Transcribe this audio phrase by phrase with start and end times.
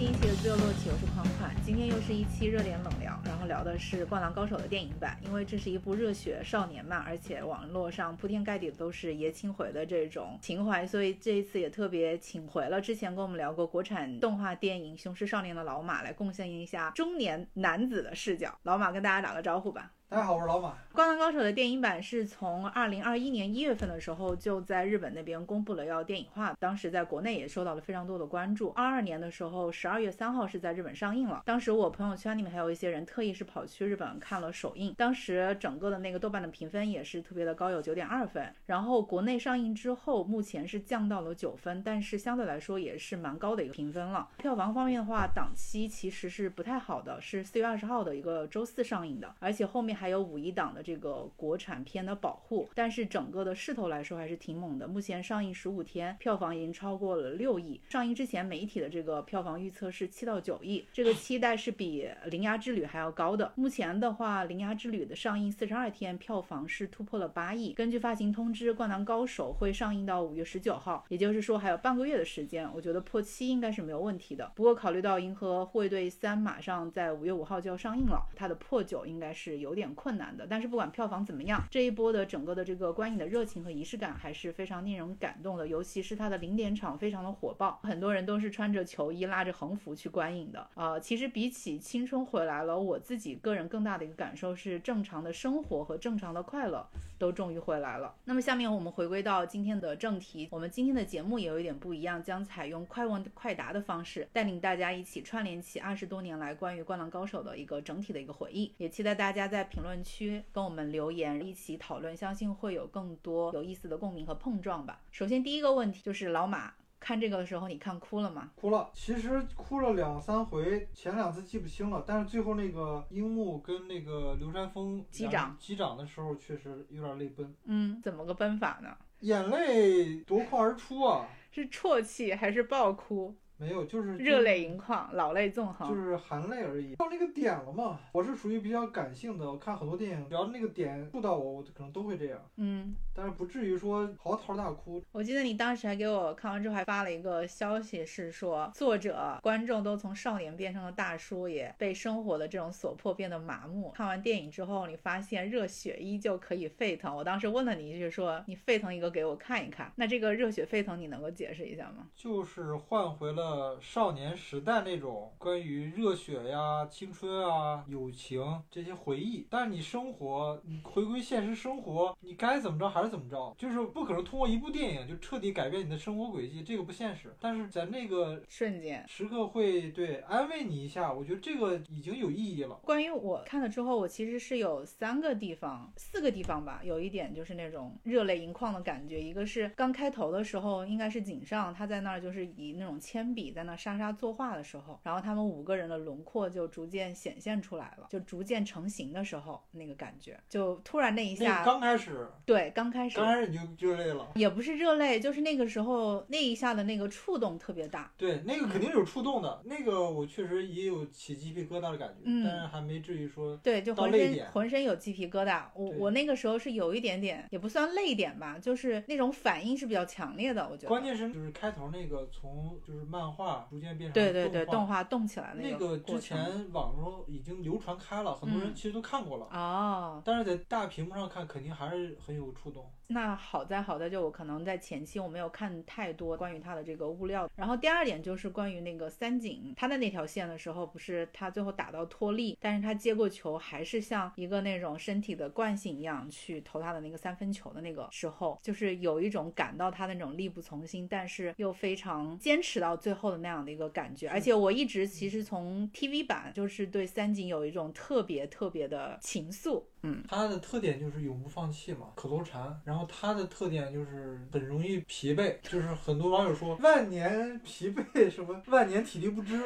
[0.00, 1.54] 新一期的《自由落体》，我是款款。
[1.62, 3.09] 今天又是一期热点冷聊，
[3.40, 18.58] 后聊的是《灌篮高手》的电影版，因为这是一部热血少年漫，而且网络上铺天盖地的都是爷青回的这种情怀，所以这一次也特别请回了之前跟我们聊过国产动画电影《雄狮少年》的老马来贡献一下中年男子的视角。
[18.64, 19.90] 老马跟大家打个招呼吧。
[20.10, 20.70] 大家好，我是老马。
[20.92, 28.70] 《灌篮高手》的电影版是从二零二一年一月份的时候就在日本那边公布了要电影化，当时在国内也受到了非常多的关注。
[28.70, 31.42] 二二年的时候，十二月三号是在日本上映了。
[31.46, 38.52] 当时我朋友圈里面还有一些人特意是跑去日本看了首映，当时整个的那个豆瓣的评分也是特别的高，有九点二分。
[38.66, 44.28] 然后国内上映之后，目前是降到了九分，但是相对来说也是蛮高的一个评分了。
[44.36, 50.80] 票房方面的话，档期其实是不太好的，是四月二十号的一个周四上映的，而且后面还有五一档的。
[50.82, 54.88] 这个国产片的保护，但是整个的势头来说还是挺猛的。
[54.88, 57.78] 目前上映十五天，票房已经超过了六亿。
[57.90, 63.52] 上映之前媒体的这个票房预测是七到九亿，这个期待是比《铃芽之旅》还要高高的。
[63.54, 67.74] 目前的话，《铃芽之旅》的上映四十二天，票房是突破了八亿。
[67.74, 74.50] 根据发行通知，《灌篮高手》会上映到五月十九号，也就是说还有半个月的时间，我觉得破七应该是没有问题的。
[74.54, 80.46] 不过考虑到《银河护卫队三》马上在五月五号就要上映了，它的破九应该是有点困难的。
[80.48, 90.66] 但是不管票房怎么样，这一波的整个的这个观影的热情和仪式感还是非常令人感动的，尤其是它的零点场非常的火爆，很多人都是穿着球衣拉着横幅去观影的。
[90.74, 98.14] 呃，其实比起青春回来了，我自己个人更大的一个感受是正常的生活和正常的快乐都终于回来了。
[98.24, 111.10] 那么下面我们回归到今天的正题，我们今天的节目也有一点不一样，将采用快问快答的方式，带领大家一起串联起二十多年来关于灌篮高手的一个整体的一个回忆，也期待大家在评论区跟我们留。
[111.10, 115.00] 言一起讨论，相信会有更多有意思的共鸣和碰撞吧。
[115.10, 118.50] 首先第一个问题就是老马看这个的时候，你看哭了吗？
[118.54, 127.52] 哭了，其实哭了两三回，前两次记不清了，但是最后那个樱木跟那个流川枫击掌击掌的时候，确实有点泪奔。
[127.64, 128.94] 嗯，怎么个奔法呢？
[129.20, 131.26] 眼泪夺眶而出啊！
[131.50, 133.34] 是啜泣还是爆哭？
[133.56, 136.94] 没有，就是热泪盈眶，老泪纵横，就是含泪而已。
[136.94, 142.40] 到那个点了嘛，我是属于比较感性的，我看很多电影，只要那个点触到我，我可能都会这样。
[142.56, 145.04] 嗯，但是不至于说嚎啕大哭。
[145.12, 153.90] 我记得你当时还给我看完之后还发了一个消息，是说作者、观众都从少年变成了大叔，也被生活的这种所迫变得麻木。
[153.90, 157.14] 看完电影之后，你发现热血依旧可以沸腾。
[157.14, 159.92] 我当时问了你一句，说你沸腾一个给我看一看。
[159.96, 162.06] 那这个热血沸腾，你能够解释一下吗？
[162.16, 163.50] 就是换回了。
[163.50, 177.34] 呃，少年时代那种关于热血呀、青春啊、友情这些回忆，但是你生活，你回归现实生活，你该怎么着还是怎么着，就是不可能通过一部电影就彻底改变你的生活轨迹，这个不现实。
[177.40, 182.76] 但是在那个瞬间时刻会对安慰你一下，我觉得这个已经有意义了。
[182.84, 189.20] 关于我看了之后，我其实是有三个地方、四个地方吧，有一点就是那种热泪盈眶的感觉。
[189.20, 193.50] 一个是刚开头的时候，应该是井上他在那儿就是以那种铅笔。
[193.50, 223.30] 在那沙沙作画的时候，然后他们五个人的轮廓就逐渐显现出来了，就逐渐成型的时候，那个感觉就突然那一下，刚开始，对，刚开始，刚开始你就热泪了，也不是热泪，就是那个时候那一下的那个触动特别大，对，那个肯定有触动的，那个我确实也有起鸡皮疙瘩的感觉，嗯，但是还没至于说对，就浑身浑身有鸡皮疙瘩，我我那个时候是有一点点，也不算泪点吧，就是那种反应是比较强烈的，我觉得，关键是就是开头那个从就是漫。
[223.30, 226.36] 画逐渐变成对对对，动画动起来那个之前
[226.72, 230.20] 网络已经流传开了，很多人其实都看过了哦。
[230.24, 232.79] 但是在大屏幕上看，肯定还是很有触动。
[232.80, 232.99] people.
[233.10, 237.48] 那好在好在就我可能在前期我没有看太多关于他的这个物料。
[237.54, 253.20] 然后第二点就是关于那个三井他的那条线的时候，不是他最后打到脱力，但是他接过球还是像一个那种身体的惯性一样去投他的那个三分球的那个时候，就是有一种感到他那种力不从心，但是又非常坚持到最后。
[253.20, 259.82] 后的那样的一个感觉，而且我一直其实从 TV 版就是对三井有一种特别特别的情愫。
[260.02, 262.80] 嗯，他的特点就是永不放弃嘛，口头禅。
[262.86, 269.62] 然后他的特点就是很容易疲惫，就是很多网友说万年疲惫，什么万年体力不支，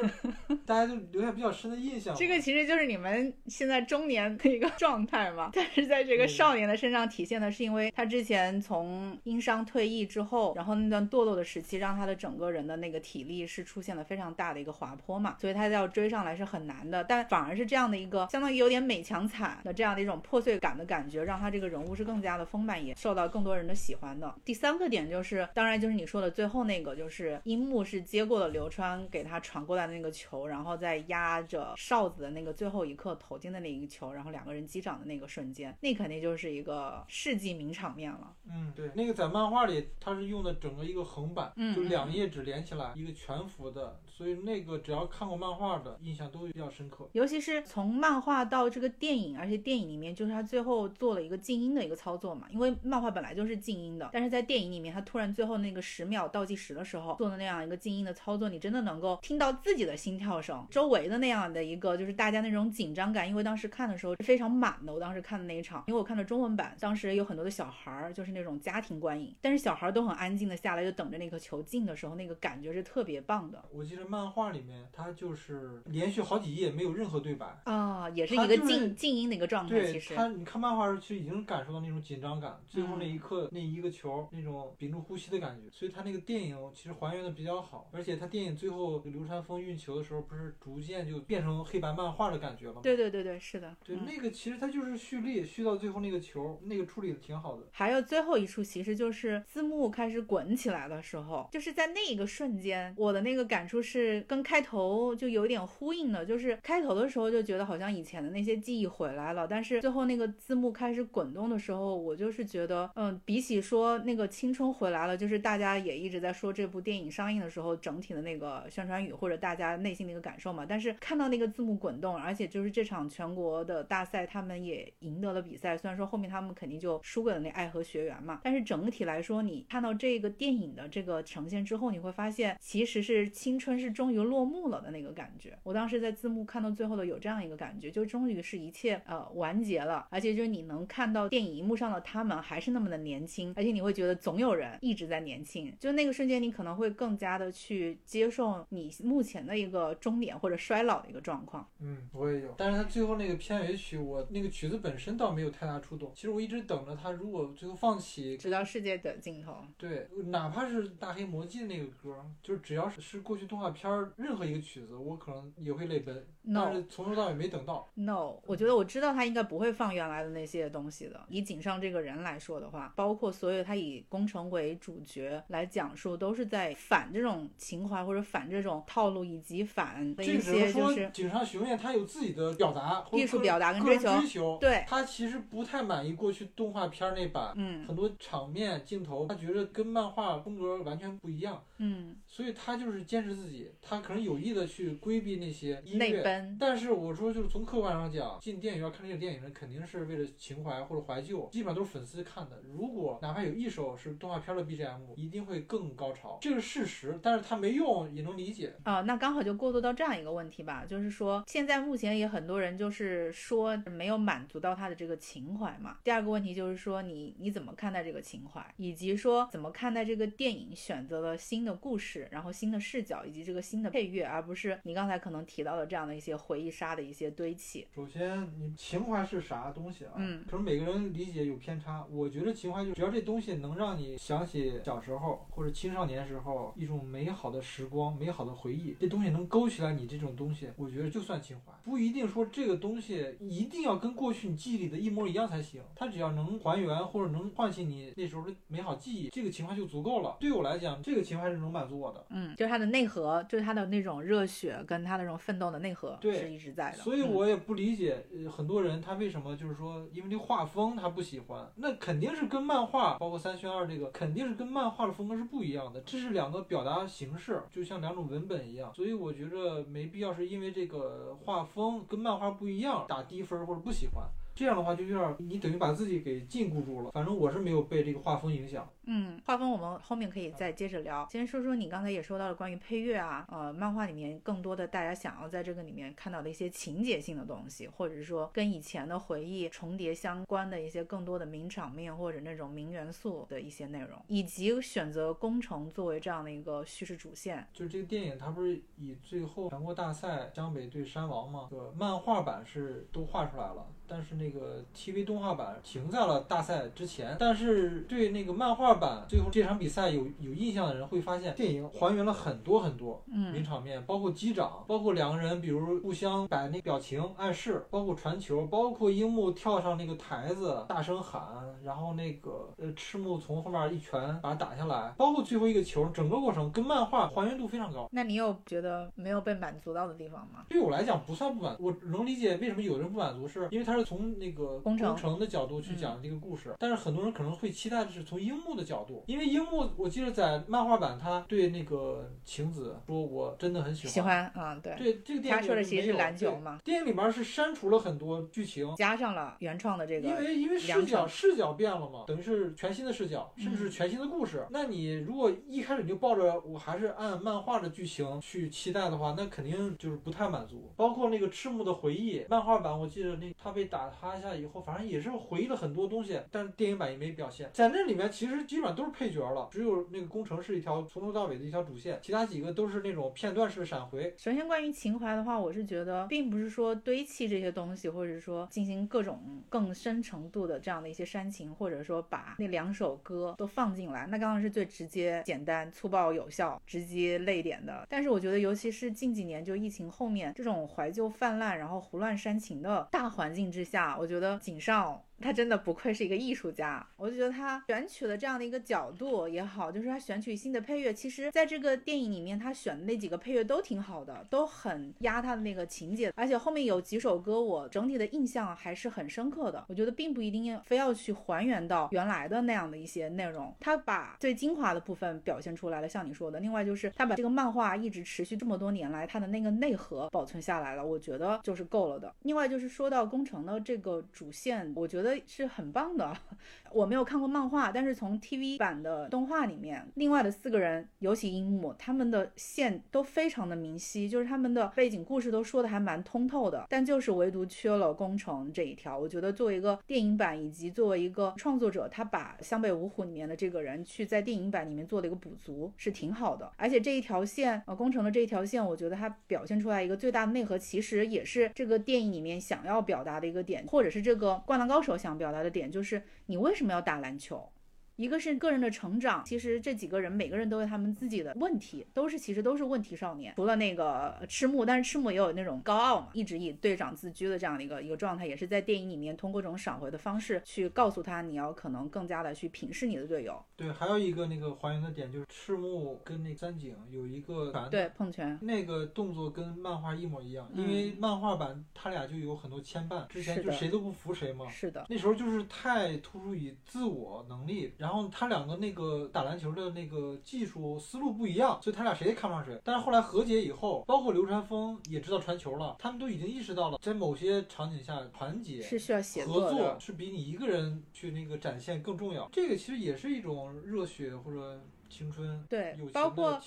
[0.65, 2.15] 大家就留下比较深的印象。
[2.15, 17.03] 这个其实就是你们现在中年的一个状态嘛，但是在这个少年的身上体现的是，因为他之前从因伤退役之后，然后那段堕落的时期，让他的整个人的那个体力是出现了非常大的一个滑坡嘛，所以他要追上来是很难的。
[17.03, 20.15] 但反而是这样的一个相当于有点美强惨的这样的一种。
[20.25, 24.33] 破碎感的感觉，让他这个人物是更加的丰满，也受到更多人的喜欢的。
[24.43, 38.33] 第三个点就是，当然就是你说的最后那个，就是樱木是接过了流川给他传过来的那个球，然后再压着哨子的那个最后一刻投进的那一个球，然后两个人击掌的那个瞬间，那肯定就是一个世纪名场面了。
[38.49, 43.99] 嗯，对，那个在漫画里他是用的整个一个横版，嗯，就两页纸连起来一个全幅的。
[44.07, 47.09] 所以那个只要看过漫画的，印象都比较深刻。
[47.11, 52.47] 尤其是从漫画到这个电影，而且电影里面就是他最后做了一个静音的一个操作嘛。
[52.49, 63.27] 因为漫画本来就是静音的，但是在电影里面，他突然最后那个十秒倒计时的时候做的那样一个静音的操作，你真的能够听到自己的心跳声，周围的那样的一个就是大家那种紧张感。
[63.29, 73.63] 因为当时看的时候是非常满的，我当时看的那一场，因为我看的中文版，当时有很多的小孩儿，就是那种家庭观影，但是小孩儿都很安静的下来，就等着那颗球进的时候，那个感觉是特别棒的。
[73.71, 74.75] 我记得漫画里面。
[74.91, 79.83] 它就是连续好几页没有任何对白啊，也是一个静静音的一个状态。
[79.91, 87.89] 其实他，你看漫画时候其实已经感受到那种紧张感，最后那一刻那一个球那种屏住呼吸的感觉，所以它那个电影其实还原的比较好。
[87.93, 92.81] 而且它电影最后流川枫运球的时候，不是逐渐就变成黑白漫画的感觉了吗？
[92.83, 93.73] 对对对对，是的。
[93.85, 97.63] 对，那个其实它就是蓄力，蓄到最后那个球，那个处理的挺好的。
[97.71, 104.65] 还有最后一处，其实就是字幕开始滚起来的时候，就是在那一个瞬间，我的那个感触是跟开。
[104.65, 134.65] 头就有点呼应的，就是开头的时候就觉得好像以前的那些记忆回来了，但是最后那个字幕开始滚动的时候，我就是觉得，嗯，比起说那个青春回来了，就是大家也一直在说这部电影上映的时候整体的那个宣传语或者大家内心的一个感受嘛，但是看到那个字幕滚动，而且就是这场全国的大赛他们也赢得了比赛，虽然说后面他们肯定就输给了那爱和学员嘛，但是整体来说，你看到这个电影的这个呈现之后，你会发现其实是青春是终于落幕。
[134.65, 151.65] 了的那个感觉，我当时在字幕看到最后的有这样一个感觉，就终于是一切呃完结了，而且就是你能看到电影荧幕上的他们还是那么的年轻，而且你会觉得总有人一直在年轻，就那个瞬间你可能会更加的去接受你目前的一个终点或者衰老的一个状况。
[151.79, 156.11] 嗯，我也有，但是他最后那个片尾曲，我那个曲子本身倒没有太大触动。
[156.13, 164.65] 其实我一直等着他，如果最后放弃直到世界的尽头，对，哪怕是大黑魔镜那个歌，就是只要是是过去动画片任何一个。
[164.65, 167.87] 曲子我可能也会泪奔，但是从头到尾没等到。
[167.93, 171.23] No，我觉得我知道他应该不会放原来的那些东西的。
[171.29, 183.97] 以井上这个人来说的话，包括所有他以工程为主角来讲述，都是在反这种情怀或者反这种套路，以及反的一些就是井上雄彦他有自己的表达，艺术表达跟追
[184.27, 184.57] 求。
[184.59, 202.54] 对，他其实不太满意过去动画片那版，嗯，很多场面镜头，他觉得跟漫画风格完全不一样，嗯，所以他就是坚持自己，他可能有意的去规避那些音乐，但是我说就是从客观上讲，进电影院看这个电影人肯定是为了情怀或者怀旧，基本上都是粉丝看的。
[202.73, 207.19] 如果哪怕有一首是动画片的 BGM，一定会更高潮，这是事实。
[207.21, 209.01] 但是它没用也能理解啊。
[209.01, 215.97] 那刚好就过渡到这样一个问题吧，就是说现在目前也很多人就是说没有满足到他的这个情怀嘛。
[216.03, 227.87] 第二个问题就是说你你怎么看待这个情怀，以及说怎么看待这个电影选择了新的故事，然后新的视角以及这个新的配乐，而不是你刚才可能提到的这样的一些回忆杀的一些堆砌。
[227.93, 230.13] 首先，你情怀是啥东西啊？
[230.17, 232.05] 嗯，可能每个人理解有偏差。
[232.09, 241.73] 我觉得情怀就只要这东西能让你想起小时候或者青少年时候一种美好的时光、美好的回忆，这东西能勾起来你这种东西，我觉得就算情怀。
[241.83, 250.37] 不一定说这个东西一定要跟过去你记忆里的一模一样才行，它只要能还原或者能唤起你那时候的美好记忆，这个情怀就足够了。
[250.39, 252.25] 对我来讲，这个情怀是能满足我的。
[252.29, 256.97] 嗯，就是它的内核，就是它的那种热血跟它的那种奋斗的内核是一直在的。
[256.97, 268.93] 所以我也不理解，呃，很多人他为什么就是说，因为这画风他不喜欢，那肯定是跟漫画，包括三选二这个，肯定是跟漫画的风格是不一样的，这是两个表达形式，就像两种文本一样。
[268.93, 274.23] 所以我觉着没必要是因为这个画风跟漫画不一样打低分或者不喜欢。
[274.53, 277.11] 这样的话就有点，你等于把自己给禁锢住了。
[277.11, 278.87] 反正我是没有被这个画风影响。
[279.07, 281.27] 嗯，画风我们后面可以再接着聊。
[281.31, 297.67] 先说说你刚才也说到了关于配乐啊，呃，漫画里面更多的大家想要在这个里面看到的一些情节性的东西，或者是说跟以前的回忆重叠相关的一些更多的名场面或者那种名元素的一些内容，以及选择工程作为这样的一个叙事主线。
[297.73, 301.69] 就是这个电影它不是以最后全国大赛江北对山王吗？
[301.71, 304.35] 呃，漫画版是都画出来了，但是。
[304.35, 321.41] 那个 TV 动画版停在了大赛之前，但是对那个漫画版最后这场比赛有有印象的人会发现，电影还原了很多很多名嗯，场面，包括击掌，包括两个人比如互相摆那表情暗示，包括传球，包括樱木跳上那个台子大声喊，
[321.83, 328.07] 然后那个呃赤木从后面一拳把他打下来，包括最后一个球，整个过程跟漫画还原度非常高。
[328.11, 330.65] 那你有觉得没有被满足到的地方吗？
[330.69, 348.95] 对我来讲不算不满，我能理解为什么有人不满足，是因为他是从那个工程的角度去讲这个故事，但是很多人可能会期待的是从樱木的角度，因为樱木我记得在漫画版他对那个晴子说我真的很喜欢，喜欢啊，对，对这个电影他说的其实是篮球嘛电影里面是删除了很多剧情。
[348.95, 354.65] 加上了原创的这个因，为因为视角视角变了嘛，等于是全新的视角，甚至是嗯全新的故事。
[354.69, 360.91] 那你如果一开始你就抱着我还是按漫画的剧情去期待的话，那肯定就是不太满足。
[360.95, 367.69] 包括那个赤木的回忆，漫画版我记得那他被打趴下以后，反正也是回忆了很多东西，但是电影版也没表现。
[367.73, 374.33] 在那里面其实基本上都是配角了，只有那个工程是一条从头到尾的一条主线，其他几个都是那种片段式的闪回。
[374.37, 379.39] 首先，关于情怀的话，我是觉得，并不是说堆砌这些东西，或者说进行各种
[379.69, 388.05] 更深程度的这样的一些煽情，或者说把那两首歌都放进来，那刚刚是最直接、简单、粗暴、有效、直接泪点的。
[388.09, 395.21] 但是我觉得，尤其是近几年就疫情后面这种怀旧泛滥，然后胡乱煽情的大环境之下，我觉得井上。
[395.41, 409.85] 他真的不愧是一个艺术家，我就觉得他选取了这样的一个角度也好，就是他选取新的配乐，其实在这个电影里面，他选的那几个配乐都挺好的，都很压他的那个情节，而且后面有几首歌，我整体的印象还是很深刻的。
[409.89, 416.59] 我觉得并不一定要非要去还原到原来的那样的一些内容，他把最精华的部分表现出来了，像你说的。
[416.59, 422.33] 另外就是他把这个漫画一直持续这么多年来，他的那个内核保存下来了，我觉得就是够了的。
[422.43, 426.35] 另外就是说到工程的这个主线，我觉得是很棒的。
[426.91, 439.17] 我没有看过漫画，但是从 TV 版的动画里面，另外的四个人，尤其樱木，他们的线都非常的明晰，就是他们的背景故事都说的还蛮通透的，但就是唯独缺了工程这一条。
[439.17, 446.71] 我觉得作为一个电影版，以及作为一个创作者，他把湘北五虎里面的这个人去在电影版里面做了一个补足，是挺好的。
[446.77, 457.71] 而且这一条线，呃，工程的这一条线，我觉得它表现出来一个最大的内核，其实也是这个电影里面想要表达的一个点，或者是这个灌篮高手我想表达的点，就是你为什么要打篮球？
[458.17, 463.53] 一个是个人的成长，其实这几个人每个人都有他们自己的问题，都是其实都是问题少年。
[463.55, 473.61] 除了那个呃赤木，但是赤木也有那种高傲嘛，一直以队长自居的这样的一个一个状态，也是在电影里面通过这种闪回的方式去告诉他，你要可能更加的去平视你的队友。
[473.75, 484.69] 对，还有一个那个还原的点就是赤木跟那三井有一个拳对，碰拳，那个动作跟漫画一模一样，嗯因为漫画版他俩就有很多牵绊，之前就谁都不服谁嘛。
[484.69, 492.79] 是的，那时候就是太突出于自我能力，然后他两个那个打篮球的那个技术思路不一样，所以他俩谁也看不上谁。
[492.83, 498.79] 但是后来和解以后，包括流川枫也知道传球了，他们都已经意识到了，在某些场景下团结。
[498.79, 499.97] 是需要协合作。
[499.99, 506.61] 是比你一个人去那个展现更重要，这个其实也是一种热血或者青春对包括。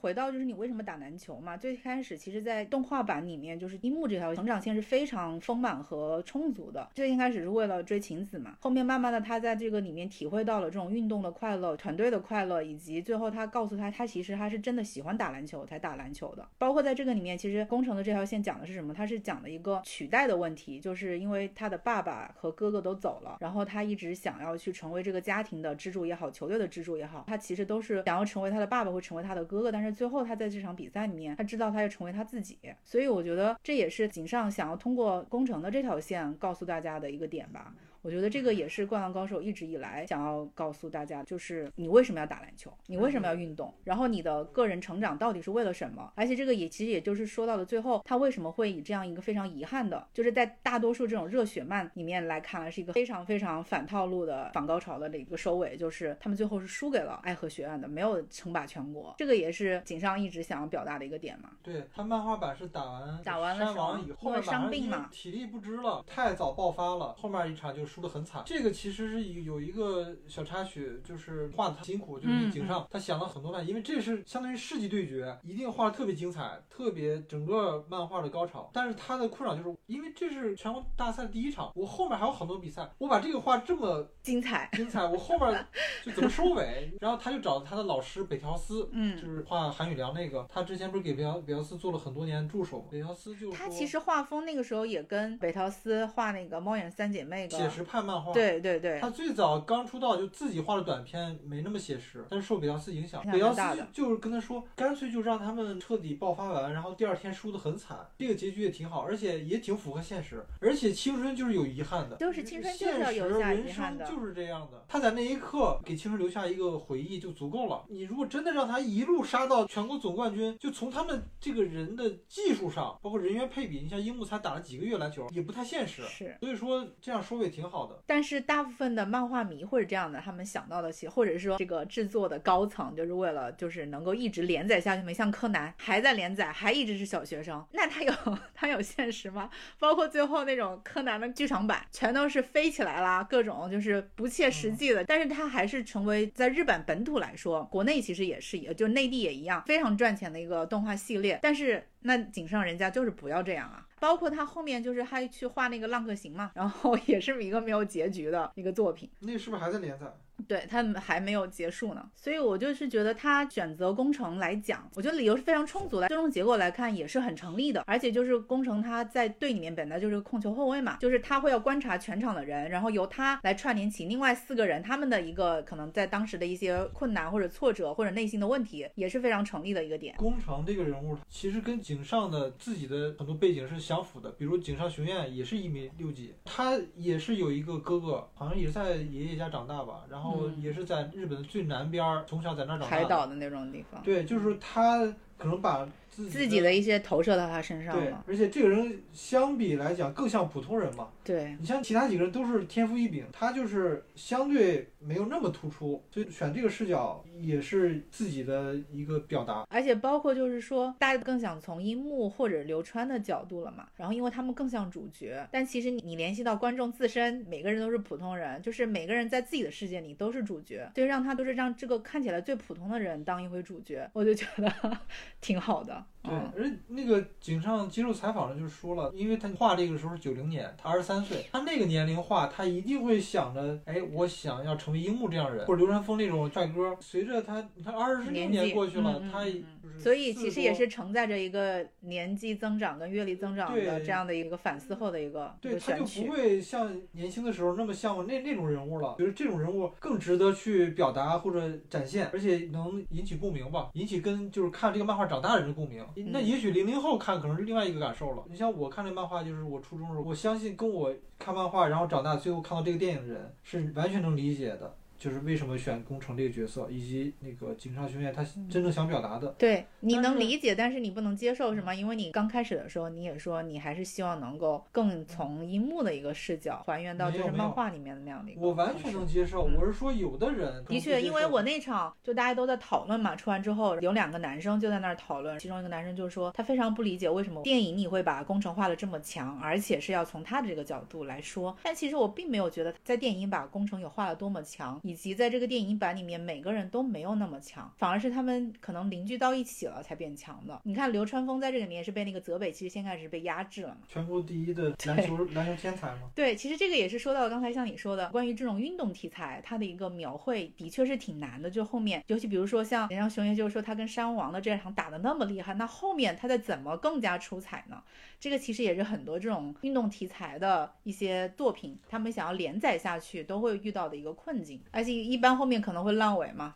[0.00, 1.56] 回到就是你为什么打篮球嘛？
[1.56, 6.88] 最开始其实，在动画版里面，就是樱木这条成长线是非常丰满和充足的。
[6.94, 16.48] 最一开始是为了追晴子嘛，后面慢慢的他在这个里面体会到了这种运动的快乐、团队的快乐，以及最后他告诉他，他其实他是真的喜欢打篮球才打篮球的。
[16.58, 18.94] 包括在这个里面，其实工程的这条线讲的是什么？
[18.94, 37.74] 他是讲的一个取代的问题，就是因为他的爸爸和哥哥都走了，然后他一直想要去成为这个家庭的支柱也好，球队的支柱也好，他其实都是想要成为他的爸爸，会成为他的哥哥，但是最后他在这场比赛里面，他知道他要成为他自己，所以我觉得这也是井上想要通过工程的这条线告诉大家的一个点吧。
[38.02, 46.12] 我觉得这个也是《灌篮高手》一直以来想要告诉大家，就是你为什么要打篮球，你为什么要运动，然后你的个人成长到底是为了什么？
[46.16, 59.14] 而且这个也其实也就是说到了最后，他为什么会以这样一个非常遗憾的，就是在大多数这种热血漫里面来看来是一个非常非常反套路的反高潮的一个收尾，就是他们最后是输给了爱河学院的，没有称霸全国。
[59.18, 61.50] 这个也是井上一直想要表达的一个点嘛。
[61.62, 68.42] 对他漫画版是打完打完了山王以后，因为伤病嘛体力不支了，太早爆发了，后面一场就输得很惨。
[68.46, 78.70] 这个其实是有一个小插曲，就是画的辛苦，就是嗯井上他想了很多办法，因为这是相当于世纪对决，一定画的特别精彩，特别整个漫画的高潮。
[78.72, 85.66] 但是他的困扰就是，因为这是全国大赛第一场，我后面还有很多比赛，我把这个画这么精彩，精彩，我后面
[86.02, 86.90] 就怎么收尾？
[87.00, 89.12] 然后他就找他的老师北条司，嗯。
[89.20, 92.86] 就是画韩宇良那个，他之前不是给北条北条司做了很多年助手吗？
[92.90, 114.84] 北条司就他其实画风那个时候也跟北条司画那个猫眼三姐妹写实派漫画，对对对，他最早刚出道就自己画的短片没那么写实，但是受北条司影响，北条蛮大的司就是跟他说，干脆就让他们彻底爆发完，然后第二天输得很惨，这个结局也挺好，而且也挺符合现实，而且青春就是有遗憾的，就是青春就是要留下遗憾的现实人生就是这样的。
[114.88, 117.84] 他在那一刻给青春留下一个回忆就足够了。
[117.88, 126.02] 你如果真的让他一路杀到全国总冠军，就从他们这个人的技术上，包括人员配比，你像樱木才打了几个月篮球，也不太现实。
[126.02, 128.02] 是，所以说这样说也挺好的。
[128.06, 138.12] 但是大部分的漫画迷或者这样的，他们想到的其或者是说这个制作的高层，就是为了就是能够一直连载下去嘛，像柯南还在连载，还一直是小学生，那他有
[138.54, 139.48] 他有现实吗？
[139.78, 151.38] 包括最后那种柯南的剧场版，全都是飞起来啦，各种就是不切实际的，但是它还是成为在日本本土来说，国内其实也是，也就内地也一样，非常赚钱的一个动画系列。
[151.42, 153.86] 但是那井上人家就是不要这样啊。
[154.00, 159.08] 包括他后面就是还去画那个浪客行嘛，然后 也是一个没有结局的一个作品。
[159.20, 160.06] 那是不是还在连载？
[160.48, 167.82] 对他们还没有结束呢，所以我就是觉得他选择工程来讲，我觉得理由是非常充足的，最终结果来看也是很成立的。
[167.86, 180.16] 而且就是工程他在队里面本来就是控球后卫嘛，就是他会要观察全场的人，然后由他来串联起另外四个人他们的一个可能在当时的一些困难或者挫折或者内心的问题，也是非常成立的一个点。
[180.16, 192.96] 工程这个人物其实跟井上的自己的很多背景是相符的，比如井上雄彦也是一米六几，他也是有一个哥哥，好像也是在爷爷家长大吧，然后嗯也是在日本的最南边儿，从小在那儿长大。
[192.96, 194.98] 海岛的那种地方，对，就是他
[195.38, 201.08] 可能把自己的一些投射到他身上对了，，而且这个人相比来讲更像普通人嘛。
[201.24, 201.56] 对。
[201.58, 209.66] 你像其他几个人都是天赋异禀，他就是相对没有那么突出，所以选这个视角也是自己的一个表达。
[209.70, 224.98] 而且包括就是说，大家更想从樱木或者流川的角度了嘛，然后因为他们更像主角，但其实你你联系到观众自身，每个人都是普通人，就是每个人在自己的世界里都是主角，所以让他都是让这个看起来最普通的人当一回主角，我就觉得
[225.40, 226.01] 挺好的。
[226.22, 236.96] 对，嗯，而那个井上接受采访的就说了，因为他画这个时候是九零年，他二十三岁，他那个年龄画，他一定会想着，哎，我想要成为樱木这样的人，或者流川枫那种帅哥。
[237.00, 246.04] 随着他，你看二十六年过去了，嗯嗯他嗯就是所以其实也是承载着一个年纪增长跟阅历增长的这样的一个反思后的一个一对，他就。
[246.04, 249.14] 不会像年轻的时候那么像那那种人物了。
[249.18, 256.04] 觉得这种人物更值得去表达或者展现，而且能引起共鸣吧，引起跟就是看这个漫画长大的人的共鸣。
[256.32, 258.44] 那嗯也许零零后看可能是另外一个感受了。
[258.48, 264.96] 你像我看这漫画，就是我初中时候，我相信跟我看漫画然后长大，最后看到这个电影的人是完全能理解的。
[265.22, 269.54] 就是为什么选工程这个角色，以及那个井上雄彦他真正想表达的。
[269.56, 271.94] 对你能理解，但是你不能接受，是吗？
[271.94, 291.76] 因为你刚开始的时候，你也说你还是希望能够更从樱木的一个视角还原到就是漫画里面的那样的一个我完全能接受，嗯我是说有的人的确，因为我那场就大家都在讨论嘛，出完之后有两个男生就在那儿讨论，其中一个男生就说他非常不理解为什么电影你会把工程画的这么强，而且是要从他的这个角度来说。
[291.84, 300.80] 但其实我并没有觉得在电影把工程有画的多么强，以及在这个电影版里面每个人都没有那么强，反而是他们可能凝聚到一起了才变强的。
[300.84, 303.98] 你看流川枫在这里面是被那个泽北其实先开始被压制了嘛。
[304.08, 306.30] 全国第一的篮球篮球天才嘛。
[306.34, 311.70] 对，其实这个也是说到刚才像你说的，关于这种运动题材，它的一个描绘的确是挺难的。
[311.70, 318.02] 就后面，尤其比如说像人家熊爷就是说他跟山王的这场打的那么厉害，那后面他再怎么更加出彩呢？
[318.40, 326.72] 这个其实也是很多这种运动题材的一些作品，他们想要连载下去都会遇到的一个困境，而且一般后面可能会烂尾嘛。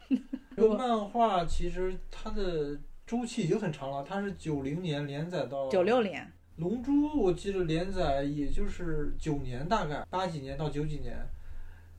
[0.56, 11.16] 这个漫画其实它的周期已经很长了，它是九零年连载到九六年，龙珠，我记得连载也就是九年，大概八几年到九几年。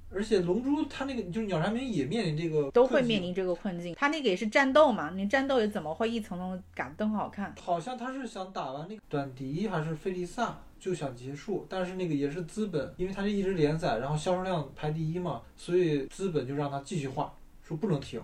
[0.10, 3.94] 而且龙珠它那个就是鸟山明也面临这个都会面临这个困境。
[3.96, 7.54] 他那个也是战斗嘛，你战斗也怎么会一层层嘎得很好看？
[7.62, 18.22] 好像他是想打完那个短笛还是菲利萨就想结束，但是那个也是资本，因为他是一直连载，然后销售量排第一嘛，所以资本就让他继续画，说不能停。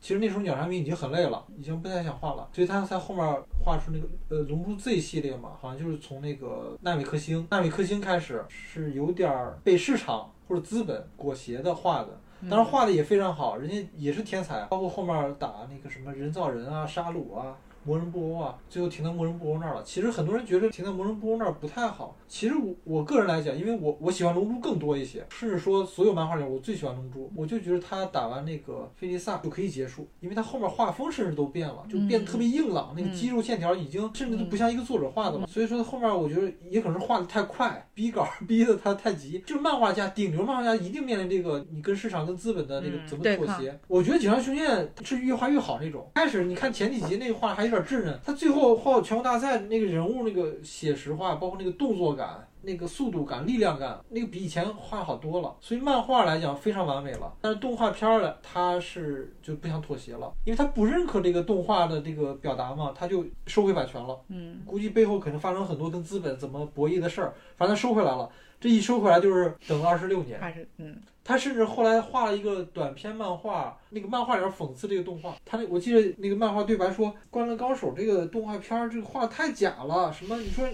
[0.00, 3.24] 其实那时候鸟山明已经很累了，已经不太想画了，所以他在后面
[3.64, 12.08] 画出那个呃《龙珠 Z》系列嘛，好像就是从那个纳米克星、纳米克星开始，是有点儿被市场或者资本裹挟的画的。
[12.50, 17.56] 当然画的也非常好，人家也是天才，包括后面打那个什么人造人啊、沙鲁啊。
[17.84, 19.82] 魔人布欧啊，最后停在魔人布欧那儿了。
[19.84, 22.16] 其实很多人觉得停在魔人布欧那儿不太好。
[22.28, 27.30] 其实我我个人来讲，因为我我喜欢龙珠更多一些，甚至说所有漫画里我最喜欢龙珠。
[27.36, 35.46] 我就觉得他打完那个菲利萨就可以结束，因为他后面画风甚至都变了，就变得特别硬朗，那个肌肉线条已经甚至都不像一个作者画的了。
[35.46, 39.42] 所以说后面我觉得也可能是画的太快，逼稿 逼的他太急。
[39.46, 43.78] 就是漫画家，顶流漫画家一定面临这个，你跟市场跟资本的那个怎么妥协？
[43.88, 46.10] 我觉得井上雄彦是越画越好那种。
[46.14, 52.46] 开始你看前几集那个画还有点稚嫩，他最后画全国大赛那个人物那个写实化，包括那个动作感。
[52.64, 57.34] 那个速度感、力量感，那个比以前画好多了，所以漫画来讲非常完美了。
[57.40, 64.16] 但是动画片儿呢，他是就不想妥协了，因为他不认可这个动画的这个表达嘛，他就收回版权了。
[64.28, 68.30] 嗯，估计背后可能发生很多跟资本怎么博弈的事儿，反正收回来了。
[68.60, 70.38] 这一收回来就是等了二十六年。
[70.38, 70.96] 二十，嗯。
[71.24, 75.36] 他甚至后来画了一个短篇漫画，那个漫画里边讽刺这个动画。
[75.44, 80.68] 他那我记得那个漫画对白说，《灌篮高手》这个动画片儿这个画太假了，什么你说。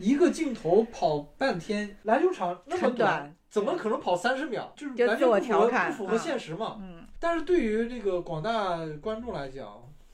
[0.00, 4.72] 一个镜头跑半天，篮球场那么短，怎么可能跑三十秒？
[4.76, 4.94] 就是
[5.26, 6.78] 完全不符合不符合现实嘛。
[6.80, 7.04] 嗯。
[7.18, 9.66] 但是对于这个广大观众来讲，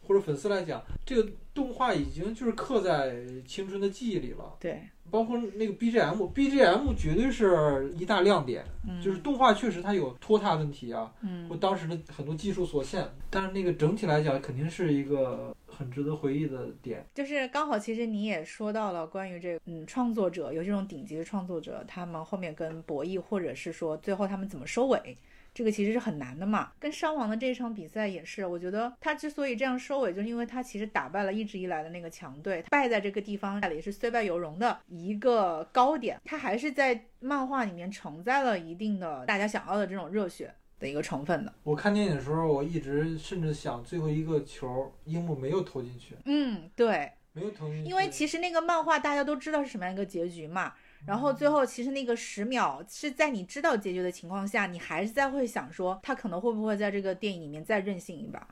[0.08, 3.14] 或者粉丝来讲，这个动画已经就是刻在
[3.46, 4.56] 青春的记忆里了。
[4.58, 4.88] 对。
[5.14, 8.64] 包括那个 BGM，BGM 绝对是一大亮点。
[8.85, 9.00] 嗯。
[9.00, 11.12] 就是动画确实它有拖沓问题啊。
[11.20, 11.48] 嗯。
[11.48, 15.55] 或当时的很多技术所限，但是那个整体来讲，肯定是一个。
[15.77, 25.18] 很值得回忆的点，就是刚好，其实你也说到了关于这个，嗯，创作者有这种顶级的创作者，他们后面跟博弈，或者是说最后他们怎么收尾，
[25.54, 26.72] 这个其实是很难的嘛。
[26.78, 40.52] 跟伤亡的这场比赛也是，我觉得他之所以这样收尾，就是因为他其实打败了一直以来的那个强队，败在这个地方也是虽败犹荣的一个高点，他还是在漫画里面承载了一定的大家想要的这种热血。
[40.76, 41.54] 的一个成分的。
[41.62, 46.16] 我看电影的时候，我一直甚至想最后一个球樱木没有投进去。
[46.24, 47.88] 嗯，对，没有投进去。
[47.88, 50.74] 因为其实那个漫画大家都知道是什么样一个结局嘛。
[51.06, 58.46] 然后最后其实那个十秒是在你知道结局的情况下，你还是在会想说他可能会不会在这个电影里面再任性一把。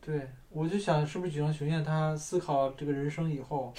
[0.00, 3.74] 对，我就想是不是举重雄彦他思考这个人生以后，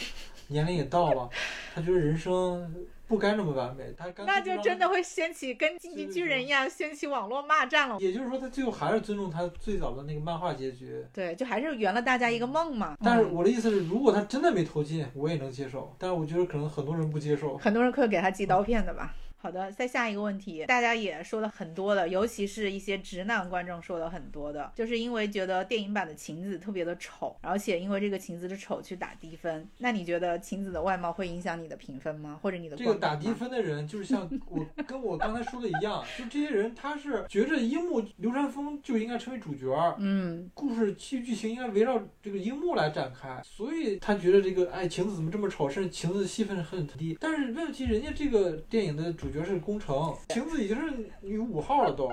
[0.47, 1.29] 年龄也到了，
[1.73, 2.87] 他觉得人生。
[3.07, 7.97] 不该那么完美，他那就真的会掀起跟进击巨人一样掀起网络骂战了。
[7.99, 11.03] 也就是说，他最后还是尊重他最早的那个漫画结局。
[11.13, 12.97] 对，就还是圆了大家一个梦嘛。
[13.01, 15.95] 但是我的意思是，如果他真的没投进，我也能接受。
[15.97, 19.15] 但是我觉得可能很多人不接受，很多人会给他寄刀片的吧。
[19.47, 29.65] 好的，再下一个问题，大家也说了很多的，尤其是一些直男观众说了很多的，就是因为觉得电影版的晴子特别的丑，而且因为这个晴子的丑去打低分。
[29.77, 32.37] 那你觉得晴子的外貌会影响你的评分吗？
[32.41, 47.17] 或者你的这个打低分的人，就是像 我跟我刚才说的一样，就这些人他是觉着樱木流川枫就应该成为主角，嗯，故事剧剧情应该围绕这个樱木来展开，所以他觉得这个哎晴子怎么这么丑，甚至晴子的戏份很低。
[47.21, 49.27] 但是问题人家这个电影的主。
[49.27, 52.11] 主角是工程，晴子已经是女五号了都，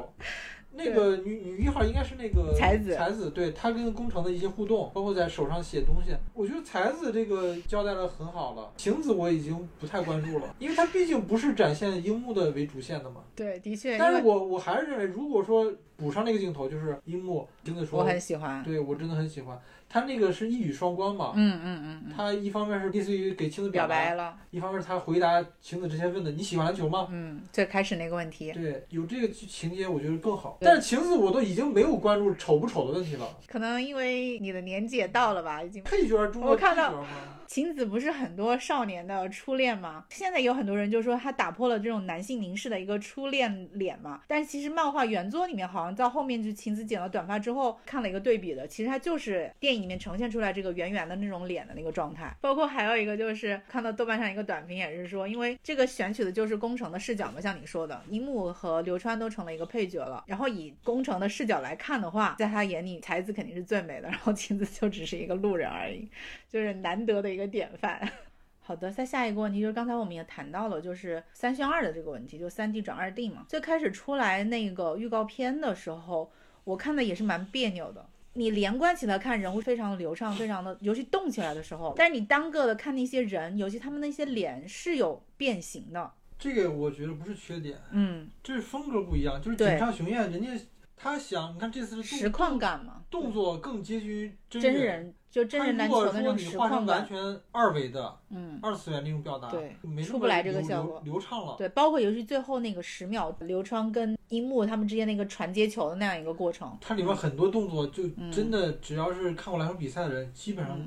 [0.73, 8.73] 那个女女一号应该是那个才子，才子，对她跟工程的一些互动，包括在手上写东西，我觉得才子这个交代的很好了。
[8.77, 13.23] 晴子我已经不太关注了，因为她毕竟不是展现樱木的为主线的嘛。
[13.35, 13.97] 对，的确。
[13.97, 19.57] 但是我我还是认为，如果说补上那个镜头，就是樱木晴子说，我很喜欢，对我真的很喜欢。
[19.95, 21.35] 他那个是一语双关嘛？
[21.37, 22.13] 嗯嗯嗯。
[22.17, 27.07] 他一方面是类似于给晴子表白了，一方面他回答晴子之前问的你喜欢篮球吗？
[27.13, 28.51] 嗯，最开始那个问题。
[28.51, 30.59] 对，有这个情节我觉得更好。
[30.61, 33.39] 但是晴子我都已经没有关注丑不丑的问题了。
[33.47, 35.81] 可能因为你的年纪也到了吧，已经。
[35.85, 37.07] 配角中的配角吗？
[37.55, 40.07] 晴子不是很多少年的初恋吗？
[40.11, 44.23] 现在有很多人就说他打破了这种男性凝视的一个初恋脸嘛。
[44.27, 52.37] 但其实漫画原作里面好像到后面就晴子剪了短发之后看了一个对比的，其实他就是电影里面呈现出来这个圆圆的那种脸的那个状态。
[52.41, 60.25] 包括还有一个就是看到豆瓣上一个短评也是说，因为这个选取的就是宫城的视角嘛，像你说的，樱木和流川都成了一个配角了。
[60.27, 66.09] 然后以宫城的视角来看的话，在他眼里才子肯定是最美的，然后晴子就只是一个路人而已，
[66.51, 67.44] 就是难得的一个。
[67.47, 68.09] 典范。
[68.67, 73.45] 好的，再下一个问题就是刚才我们也谈到了，就是三选二的这个问题，就三 D 转二 D 嘛。
[73.47, 76.33] 最开始出来那个预告片的时候，
[76.65, 78.07] 我看的也是蛮别扭的。
[78.33, 81.93] 你连贯起来看，人物非常的流畅，非常的，尤其动起来的时候。
[81.97, 86.13] 但是你单个的看那些人，尤其他们那些脸是有变形的。
[86.39, 90.49] 这个我觉得不是缺点，嗯，这是风格不一样，就是井上雄彦人家。
[90.97, 95.15] 他想，你看这次是实况感嘛，动作更接近于真人。
[95.41, 97.19] 人就真人篮球那种实况完全
[97.51, 101.57] 二维的，嗯，二次元那种表达，对，没出不来这个效果，流畅了。
[101.59, 110.81] 对，包括尤其最后那个十秒，流川跟樱木他们之间那个传接球的那样一个过程，它里面很多动作就真的，只要是看过篮球比赛的人，基本上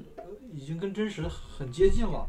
[0.53, 2.25] 已经跟真实很接近了。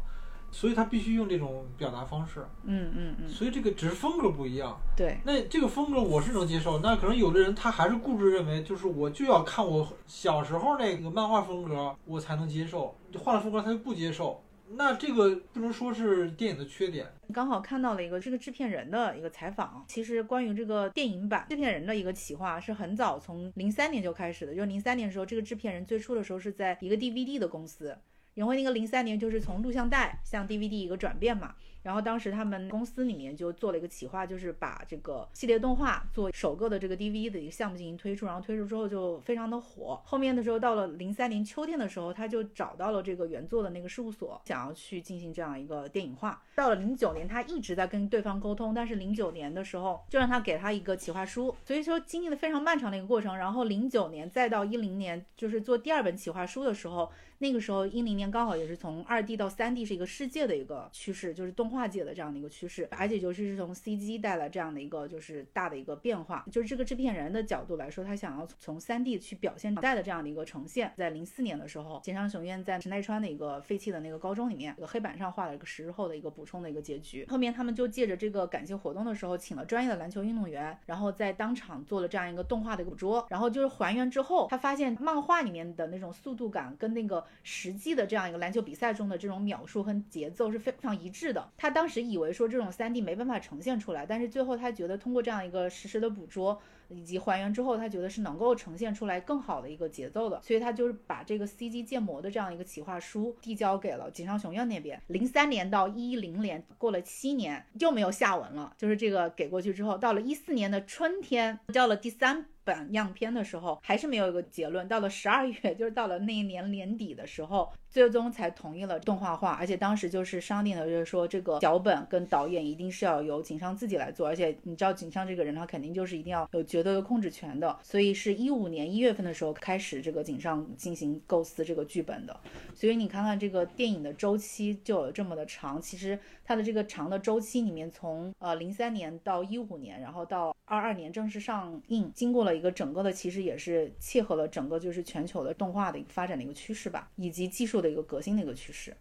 [0.51, 17.05] 所以他必须用这种表达方式，嗯嗯嗯，所以这个只是风格不一样，对，那这个风格我是能接受，那可能有的人他还是固执认为，就是我就要看我小时候那个漫画风格，我才能接受，换了风格他就不接受，那这个不能说是电影的缺点。
[17.33, 27.97] 刚好看到了一个这个制片人的一个采访，其实关于这个电影版制片人的一个企划是很早，从零三年就开始的，就零三年的时候，这个制片人最初的时候是在一个 DVD 的公司。
[28.39, 31.55] 因为那个零三年就是从录像带向 DVD 一个转变嘛。
[31.81, 40.01] 然后当时他们公司里面就做了一个企划，就是把这个系列动画做首个的这个 D V 的一个项目进行推出，然后推出之后就非常的火。
[40.03, 46.43] 后面的时候到了零三年秋天的时候，他就找到了这个原作的那个事务所，想要去进行这样一个电影化。
[46.55, 53.37] 到了零九年，他一直在跟对方沟通，但是零九年的时候就让他给他一个企划书，所以说经历了非常漫长的一个过程。
[53.37, 66.45] 然后零九年再到一零年，就是做第二本企划书的时候，那个时候一零年刚好也是从二 D 到三 D 是一个世界的一个趋势，就是动画界的这样的一个趋势，而且就是是从 CG 带来这样的一个就是大的一个变化。
[66.51, 70.91] 就是这个制片人的角度来说，他想要从三 D 去表现代的这样的一个呈现。
[70.97, 77.25] 在零四年的时候，井上雄彦在神奈川的一个废弃的那个高中里面，一个黑板上画了一个十日后的一个补充的一个结局。
[77.29, 91.49] 后面他们就借着这个感谢活动的时候，请了专业的篮球运动员，然后在当场做了这样一个动画的一个捕捉，然后就是还原之后，他发现漫画里面的那种速度感跟那个实际的这样一个篮球比赛中的这种秒数和节奏是非常一致的。
[91.59, 96.59] 他当时以为说这种三 D 没办法呈现出来，但是最后他觉得通过这样一个实时的捕捉。
[96.89, 105.01] 以及还原之后，他觉得是能够呈现出来更好的一个节奏的，所以他就是把这个 CG 建模的这样一个企划书递交给了井上雄彦那边。
[105.07, 108.73] 零三年到一零年过了七年，又没有下文了。
[108.77, 112.45] 就是这个给过去之后，到了一四年的春天交了第三。
[112.61, 132.39] 本样片的时候还是没有一个结论，到了十二月，就是到了那一年年底的时候，最终才同意了动画化，而且当时就是商定的，就是说这个脚本跟导演一定是要由井上自己来做，而且你知道井上这个人，他肯定就是一定要有绝对的控制权的，所以是一五年一月份的时候开始这个井上进行构思这个剧本的，
[132.73, 142.55] 所以你看看这个电影的周期就有这么的长，其实它的这个长的周期里面，从呃零三年到一五年，然后到二二年正式上映，经过了。
[142.59, 148.93] 一个整个的其实也是切合了整个就是全球的动画的一个发展的一个趋势吧，以及技术的一个革新的一个趋势。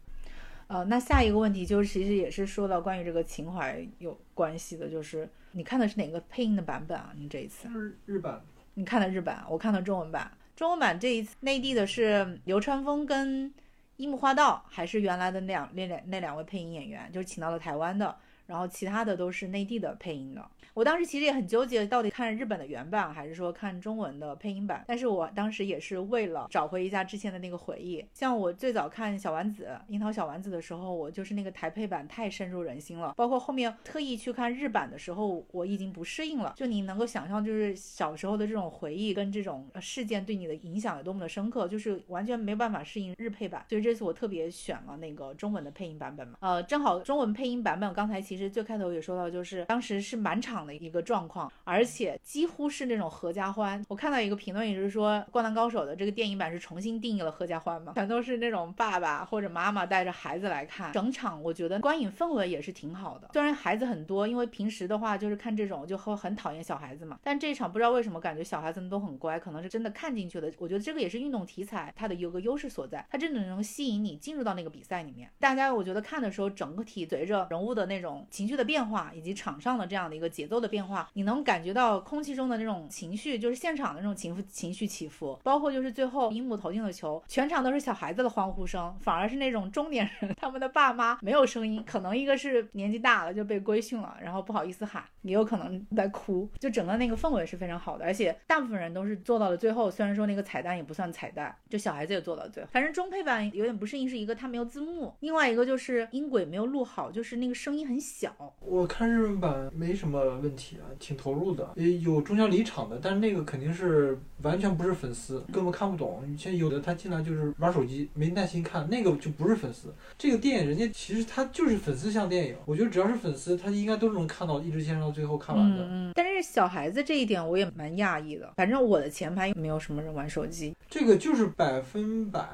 [0.68, 7.12] 呃，那下一个问题就是其实也是说到关于这个情怀有关系的，就是你看的是哪个配音的版本啊？
[7.16, 8.40] 你这一次日日版，
[8.74, 10.30] 你看的日版，我看的中文版。
[10.54, 13.52] 中文版这一次内地的是流川枫跟
[13.96, 18.14] 樱木花道，还是原来的那两那两那两位配音演员，就是请到了台湾的，
[18.48, 20.44] 然后其他的都是内地的配音的。
[20.74, 24.84] 我当时其实也很纠结，到底看日本的原版还是说看中文的配音版。
[24.86, 28.04] 但是我当时也是为了找回一下之前的那个回忆。
[28.14, 33.12] 像我最早看小丸子、樱桃小丸子的时候，我就是那个台配版太深入人心了。
[33.16, 36.54] 包括后面特意去看日版的时候，我已经不适应了。
[36.56, 43.64] 就你能够想象，就是小时候的这种回忆跟这种事件对你的影响有多么的深刻，就是完全没有办法适应日配版。
[43.68, 46.36] 所以这次我特别选了那个中文的配音版本嘛。
[46.38, 50.58] 呃，正好中文配音版本，刚才其实其实最开头也说到，就是当时是满场。
[50.68, 53.82] 的一个状况，而且几乎是那种合家欢。
[53.88, 60.92] 我看到一个评论也是说，《灌篮高手》的这个电影版是重新定义了合家欢嘛，全都是那种爸爸或者妈妈带着孩子来看。
[60.92, 70.50] 整场我觉得观影氛围也是挺好的，虽然孩子很多，因为平时的话就是看这种就会很讨厌小孩子嘛，但这一场不知道为什么感觉小孩子们都很乖，可能是真的看进去了。
[70.58, 75.30] 我觉得这个也是运动题材它的有个优势所在，它真的能吸引你进入到那个比赛里面。
[75.38, 80.58] 大家我觉得看的时候，整个体随着人物的那种情绪的变化，以及场上的这样的一个节奏。
[80.58, 108.17] 的变化，你能感觉到空气中的那种情绪，就是现场的那种情情绪起伏，包括就是最后樱木投进了球，全场都是小孩子的欢呼声，反而是那种中年人 他们的爸妈没有声音，可能一个是年纪大了就被规训了，然后不好意思喊，也有可能在哭，就整个那个氛围是非常好的，而且大部分人都是做到了最后，虽然说那个彩蛋也不算彩蛋，就小孩子也做到最后，反正中配版有点不适应，是一个它没有字幕，另外一个就是音轨没有录好，就是那个声音很小。
[108.18, 108.34] 小。
[108.58, 116.24] 我看日文版没什么问题啊，挺投入的，也有中间离场的，但是那个肯定是完全不是粉丝，根本看不懂。
[116.28, 119.94] 以前有的他进来就是玩手机，没耐心看，那个就不是粉丝。
[120.18, 125.84] 这个电影人家其实他就是粉丝向电影，我觉得只要是粉丝，他应该都是能看到一直坚持到最后看完的。
[125.84, 126.12] 嗯嗯。
[126.16, 130.74] 但是小孩子这一点我也蛮讶异的，反正我的前排没有什么人玩手机。
[130.90, 132.48] 这个就是百分百。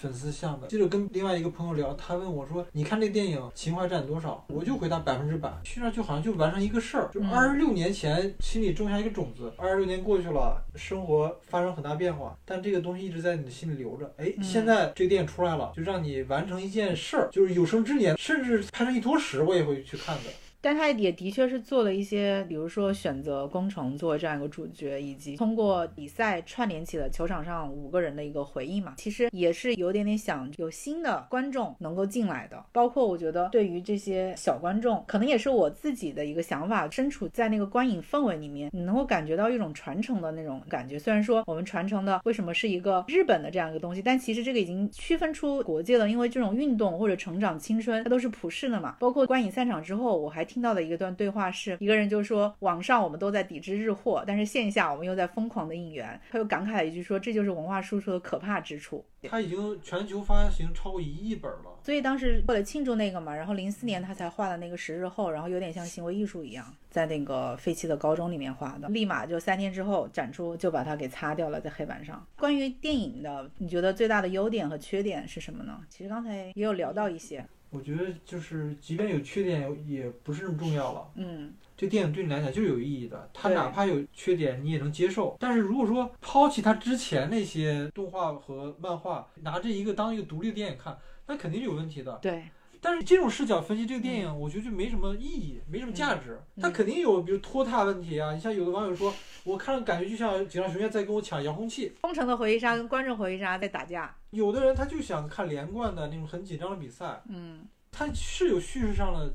[0.00, 5.52] 粉丝向的，记得跟另外一个朋友聊，他问我说：“你看这电影情怀占多少？”我就回答百分之百。
[5.64, 14.14] 去那就好像就完成一个事儿，就二十六年前心里种下一个种子，二十六年过去了，生活发生很大变化，但这个东西一直在你的心里留着。
[14.18, 20.30] 哎，现在这个电影出来了，就让你完成一件事儿，就是有生之年，甚至拍成一坨屎，我也会去看的。
[20.60, 28.94] 但他也的确是做了一些，比如说选择工程作为这样一个主角，以及通过比赛串联起了球场上五个人的一个回忆嘛。
[28.96, 32.64] 其实也是有点点想有新的观众能够进来的。
[32.72, 36.90] 包括我觉得对于这些小观众，可能也是我自己的一个想法。
[36.90, 40.98] 身处在那个观影氛围里面，你能够感觉到一种传承的那种感觉。
[40.98, 46.10] 虽然说我们传承的为什么是一个日本的这样一个东西，但其实这个已经区分出国界了。
[46.10, 48.96] 因为这种运动或者成长青春，它都是普世的嘛。
[48.98, 50.47] 包括观影散场之后，我还。
[50.48, 56.18] 听到的一个段对话是一个人就说，网上我们都在抵制日货，但是线下我们又在疯狂的应援。
[56.30, 59.04] 他又感慨了一句说，这就是文化输出的可怕之处。
[59.24, 72.24] 他已经全球发行超过一亿本了，所以当时为了庆祝那个嘛，然后零四年他才画的那个十日后，然后有点像行为艺术一样，在那个废弃的高中里面画的，立马就三天之后展出就把它给擦掉了在黑板上。
[72.36, 75.80] 关于电影的，你觉得最大的优点和缺点是什么呢？
[75.88, 77.44] 其实刚才也有聊到一些。
[77.70, 81.10] 我觉得就是，即便有缺点，也不是那么重要了。
[81.16, 85.36] 嗯，这电影对你来讲就是有意义的，它哪怕有缺点，你也能接受。
[85.38, 92.18] 但是如果说抛弃它之前那些动画和漫画，拿这一个当一个独立的电影看，那肯定是有问题的。
[92.22, 92.44] 对。
[92.80, 96.40] 但是这种视角分析这个电影，我觉得就没什么意义，没什么价值。
[96.60, 98.32] 它肯定有，比如拖沓问题啊。
[98.34, 99.12] 你像有的网友说，
[99.44, 101.92] 我看了感觉就像警察学院在跟我抢遥控器。
[102.00, 104.14] 封城的回忆杀跟观众回忆杀在打架。
[104.30, 107.20] 有的人他就想看连贯的那种很紧张的比赛。
[107.28, 107.66] 嗯。
[107.90, 109.32] 它是有叙事上的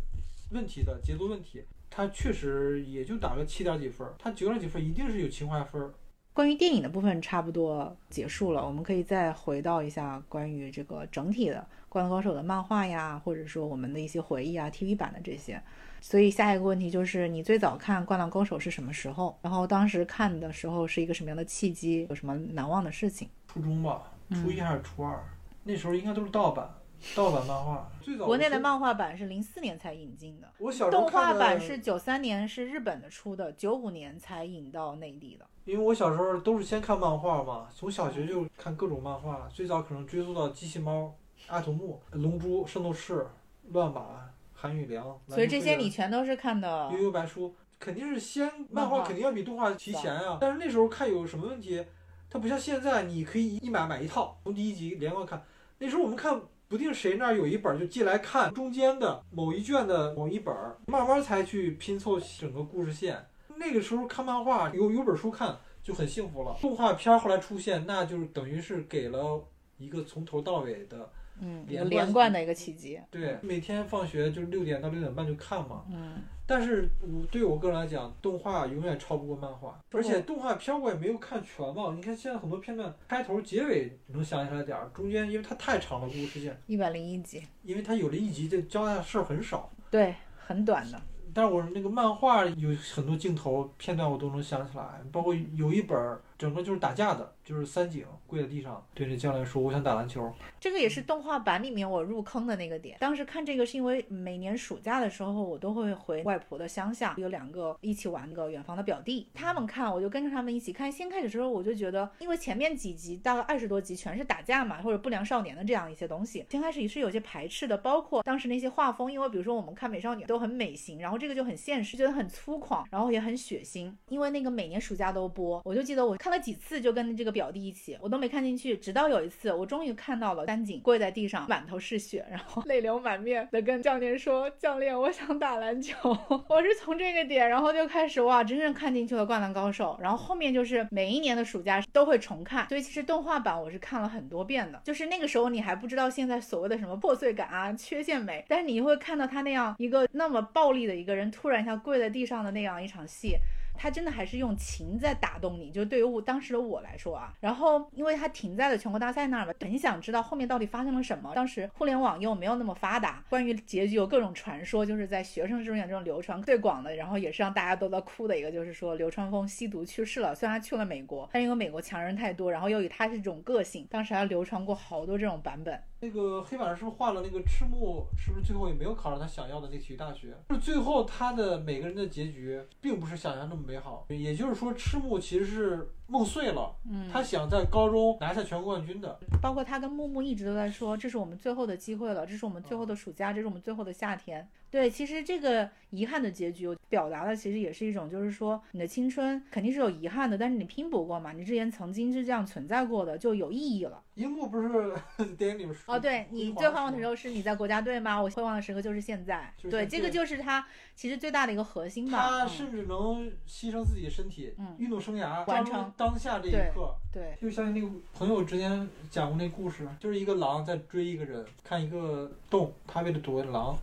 [0.52, 1.64] 问题的，节奏问题。
[1.90, 5.92] 它确实也就打个七点几分，它九点几分一定是有情怀分。
[6.32, 11.68] 关于电影的部分差不多结束了，我们可以再回到一下关于这个整体的。
[11.94, 15.62] 灌篮高手的漫画呀，或者说我们的一些回忆啊，TV 版的这些。
[16.02, 19.38] 所以下一个问题就是，你最早看灌篮高手是什么时候？
[19.44, 22.08] 然后当时看的时候是一个什么样的契机？
[22.10, 23.30] 有什么难忘的事情？
[23.48, 25.24] 初中吧，初一还是初二？
[25.62, 26.68] 那时候应该都是盗版，
[27.16, 27.88] 盗版漫画。
[28.02, 35.46] 最早国内的漫画版是零四年才引进的，我小时候动画版是九三年是日本的出的，九五年才引到内地的。
[35.66, 41.14] 因为我小时候都是先看漫画嘛，从小学就看各种漫画，最早可能追溯到机器猫。
[41.48, 43.26] 阿童木、龙珠、圣斗士、
[43.72, 46.90] 乱马、韩玉良，所以这些你全都是看的。
[46.94, 50.38] 悠悠白书肯定是先漫画，肯定要比动画提前啊。
[50.40, 51.86] 但是那时候看有什么问题，
[52.30, 55.44] 它不像现在，你可以一买买一套，从第一集连贯看。
[55.78, 60.56] 那时候我们看不定谁那儿有一本就借来看中间的某一卷的某一本，
[60.88, 63.24] 慢慢才去拼凑整个故事线。
[63.58, 66.56] 那个时候看漫画有有本书看就很幸福了。
[66.62, 69.44] 动画片后来出现，那就是等于是给了
[69.78, 71.12] 一个从头到尾的。
[71.44, 73.00] 嗯，连贯的一个契机。
[73.12, 75.84] 对，每天放学就是六点到六点半就看嘛。
[75.92, 76.22] 嗯。
[76.46, 81.94] 但是我对我个人来讲，动画永远超不过漫画，而且动画片我也没有看全嘛。
[81.96, 86.58] 你看现在很多片段开头、结尾能想起来点儿，中间因为它太长了故事线。
[86.68, 87.42] 一百零一集。
[87.64, 89.72] 因为它有了一集，这交代的事儿很少。
[89.90, 91.02] 对，很短的。
[91.34, 96.22] 但是我那个漫画有很多镜头片段我都能想起来，包括有一本儿。
[96.38, 102.98] 整个就是打架的，就是三井跪在地上对着教练说：“我想打篮球。”这个也是动画版里面我入坑的那个点。
[103.00, 110.92] 当时看这个是因为每年暑假的时候，我都会回外婆的乡下，有两个一起玩个远房的表弟，他们看我就跟着他们一起看。
[110.92, 117.78] 先开始的时候我就觉得，因为前面几集大概二十多集全是打架嘛，或者不良少年的这样一些东西，先开始也是有些排斥的。
[117.78, 123.94] 包括当时那些画风，因为比如说我们看美少女都很美型，然后这个就很现实，觉得很粗犷，然后也很血腥。
[124.10, 127.14] 因为那个每年暑假都播，我就记得我看了几次就跟。
[127.16, 128.76] 这个表弟一起，我都没看进去。
[128.76, 135.96] 直到有一次，我终于看到了三井跪在地上，满头是血，然后泪流满面的跟教练说：“教练，我想打篮球。
[136.50, 139.96] ”我是从这个点，然后就开始哇，真正看进去了《灌篮高手》。
[140.02, 144.82] 然后后面就是每一年的暑假都会重看，所以其实动画版我是看了很多遍的。
[144.84, 153.38] 就是那个时候你还不知道现在所谓的什么破碎感啊、缺陷美，但是你会看到他那样一个那么暴力的一个人突然一下跪在地上的那样一场戏。
[153.76, 161.34] 他真的还是用情在打动你，就对于我当时的我来说啊，然后因为它停在了全国大赛那儿嘛，很想知道后面到底发生了什么。
[161.36, 170.34] 当时互联网又没有那么发达，关于结局有各种传说，就是在学生之中这种流传最广的，然后也是让大家都在哭的一个，就是说流川枫吸毒去世了。
[170.34, 175.82] 虽然他去了美国，但因为美国强人太多，然后又以他是这种个性，当时还流传过好多这种版本。
[176.04, 178.06] 那个黑板上是不是画了那个赤木？
[178.18, 180.36] 是不是最后也没有考上他想要的那体育大学？
[180.50, 184.06] 就是最后他的每个人的结局，并不是想象那么美好。
[184.10, 186.76] 也就是说，赤木其实是梦碎了。
[186.90, 189.20] 嗯，他想在高中拿下全国冠军的。
[189.42, 194.48] 包括他跟木木一直都在说，这是我们最后的机会了，这是我们最后的暑假，这是我们最后的夏天。
[194.70, 204.02] 对，其实这个遗憾的结局表达的其实也是一种，就是说你的青春肯定是有遗憾的，但是你拼搏过嘛，你之前曾经是这样存在过的，就有意义了。
[204.16, 204.94] 樱木不是
[205.38, 208.20] 电影里面说哦，对你最辉煌的时候是你在国家队吗？
[208.20, 209.54] 我辉煌的时刻就是现在。
[209.70, 210.66] 对，这个就是他
[210.96, 212.18] 其实最大的一个核心吧。
[212.42, 216.96] 他甚至能牺牲自己的身体，嗯，运动生涯完成当下这一刻。
[217.12, 223.76] 对，就像那个朋友之前讲过那故事，就是一个狼在追一个人，看一个洞，他为了躲狼。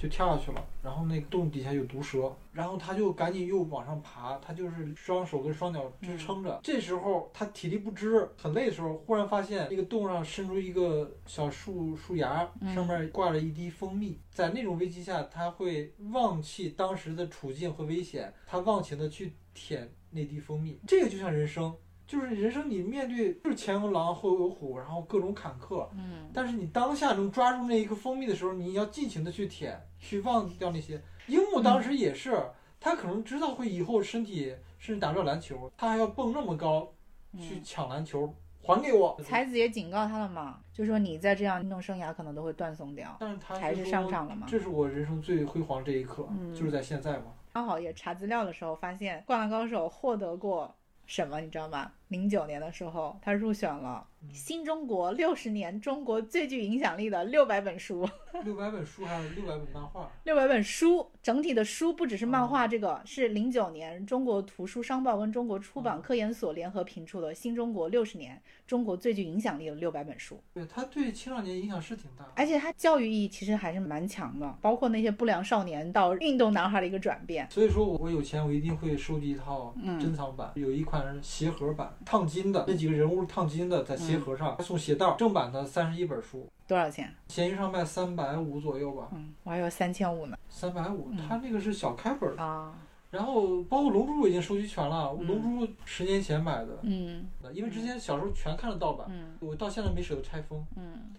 [0.00, 6.58] 就跳下去了，然后那个洞底下有毒蛇，然后他就赶紧又往上爬，他就是双手跟双脚支撑着。
[6.62, 14.18] 这时候他体力不支，很累的时候，忽然发现那个洞上伸出一个小树树芽，上面挂着一滴蜂蜜。
[14.30, 20.80] 在那种危机下，他会忘记当时的处境和危险，他忘情的去舔那滴蜂蜜。
[20.86, 21.76] 这个就像人生。
[22.10, 25.86] 就是人生，你面对就是前有狼后有虎，然后各种坎坷。
[25.94, 26.28] 嗯。
[26.34, 31.00] 但是你当下能抓住那一个蜂蜜的时候，你要尽情的去舔，去忘掉那些。
[31.28, 32.36] 樱木当时也是，
[32.80, 36.92] 他可能知道会以后身体甚至打不了篮球，他还要蹦那么高
[37.38, 39.16] 去抢篮球，还给我。
[39.22, 43.16] 才子也警告他了嘛，就说你再这样运动生涯可能都会断送掉。
[43.20, 44.48] 但是他还是上场了嘛。
[44.50, 47.26] 这是我人生最辉煌这一刻，就是在现在嘛。
[47.52, 50.74] 刚好也查资料的时候发现，《灌篮高手》获得过
[51.10, 51.90] 什么，你知道吗？
[52.06, 58.08] 零九年的时候，他入选了新中国六十年中国最具影响力的六百本书。
[58.44, 60.10] 六百本书还是六百本漫画？
[60.24, 70.40] 六百本书，整体的书不只是漫画，这个是零九年中国图书商报跟中国出版科研所联合评出的新中国六十年中国最具影响力的六百本书。
[70.54, 77.48] 对，它对青少年影响是挺大，而且它教育意义其实还是蛮强的，包括那些不良少年到运动男孩的一个转变。
[77.50, 81.92] 所以说，我有钱，我一定会收集一套珍藏版，有一款鞋盒版。
[82.04, 87.12] 烫金的那几个人物烫金的，在鞋盒上送鞋带，正版的三十一本书，多少钱？
[87.26, 89.08] 闲鱼上卖三百五左右吧。
[89.12, 90.38] 嗯，我还有三千五呢。
[90.48, 92.72] 三百五，它那个是小开本啊。
[93.10, 96.78] 然后包括龙珠我已经收集全了，龙珠十年前买的。
[96.82, 97.26] 嗯。
[97.52, 99.10] 因为之前小时候全看了盗版，
[99.40, 100.64] 我到现在没舍得拆封。
[100.76, 101.12] 嗯。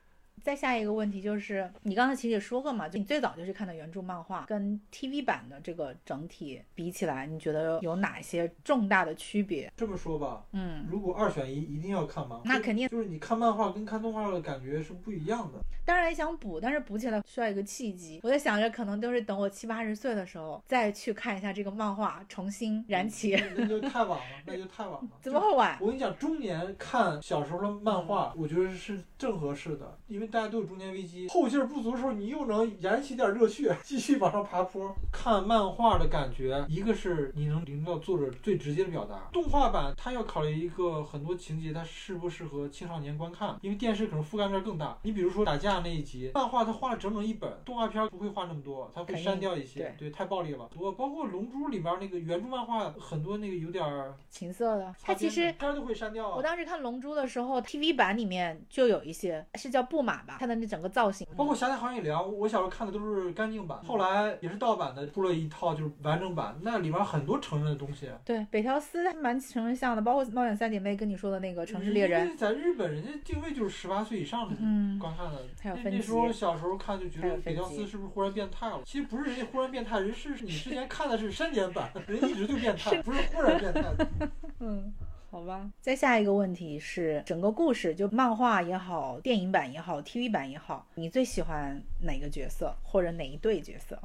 [0.44, 9.72] 再下一个问题就是，你刚才其实也说过嘛，就你最早就是看的原著漫画，跟 TV 版的这个整体比起来，你觉得有哪些重大的区别？
[9.76, 12.44] 这么说吧，嗯，如果二选一，一定要看漫画。
[12.46, 15.60] 那肯定就是你看漫画跟看动画的感觉是不一样的。
[15.84, 18.20] 当然也想补，但是补起来需要一个契机。
[18.24, 23.36] 我在想着，可能都是等我七八十岁的时候再去看一下这个漫画，重新燃起。
[23.56, 25.10] 那就太晚了，那就太晚了。
[25.22, 25.78] 怎么会晚？
[25.82, 34.96] 我跟你讲，中年看小时候的漫画，我觉得是正合适的，因为大家都有中年危机，后劲儿不足的时候，你又能燃起点热血，继续往上爬坡。
[35.12, 39.30] 看漫画的感觉，一个是你能领到作者最直接的表达。
[39.34, 44.98] 动画版它要考虑一个很多情节，它适不适合青少年观看，因为电视可能覆盖面更大。
[45.02, 45.82] 你比如说打架。
[45.82, 50.70] 那一集漫画它画了整整一本，动画片不会画那么多，它会删掉一些，对，太暴力了。
[50.78, 53.84] 我包括龙珠里面那个原著漫画很多那个有点
[54.30, 56.36] 情色的，它其实片都会删掉。
[56.36, 68.10] 我当时看龙珠的时候，TV 版里面就有一些是叫布马吧，他的那整个造型，包括侠盗行业良，我小时候看的都是干净版，后来也是盗版的，出了一套就是完整版，那里面很多成人的东西。
[68.24, 74.56] 对，北条司还蛮成人像的，包括猫眼三姐妹跟你说的那个城市猎人，在日本人家定位就是十八岁以上的
[75.00, 75.42] 观看的。
[75.84, 78.82] 那时候小时候看就觉得北条司是不是忽然变态了？
[78.86, 83.84] 其实不是人家忽然变态，人是你之前看的是删减版，人一直就变态，不是忽然变态。
[84.60, 84.94] 嗯，
[85.32, 85.72] 好吧。
[85.80, 93.98] 再下一个问题是，整个故事就漫画也好，电影版也好，TV 版也好，你最喜欢哪个角色或者哪一对角色？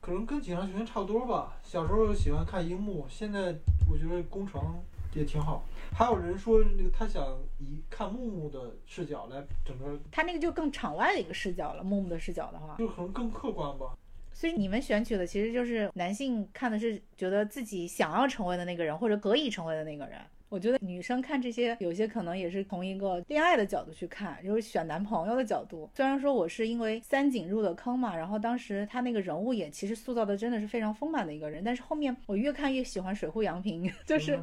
[0.00, 1.56] 可能跟警察学院差不多吧。
[1.62, 3.54] 小时候喜欢看樱木，现在
[3.88, 4.60] 我觉得工程。
[5.14, 5.62] 也挺好，
[5.94, 7.22] 还有人说那个他想
[7.58, 11.84] 以看木木的视角来整个，他那个就更场外的一个视角了。
[11.84, 13.94] 木木的视角的话，就可能更客观吧。
[14.32, 20.18] 所以你们选取的其实就是男性看的是觉得自己想要成为的那个人，或者可以成为的那个人。
[20.52, 25.88] 我觉得女生看这些，有些可能也是从一个恋爱的角度去看，就是选男朋友的角度。
[25.94, 34.38] 虽然说我是因为三井入的坑嘛，然后当时他那个人物也其实塑造的真的是非常丰满的一个人，但是后面我越看越喜欢水户洋平， 就是。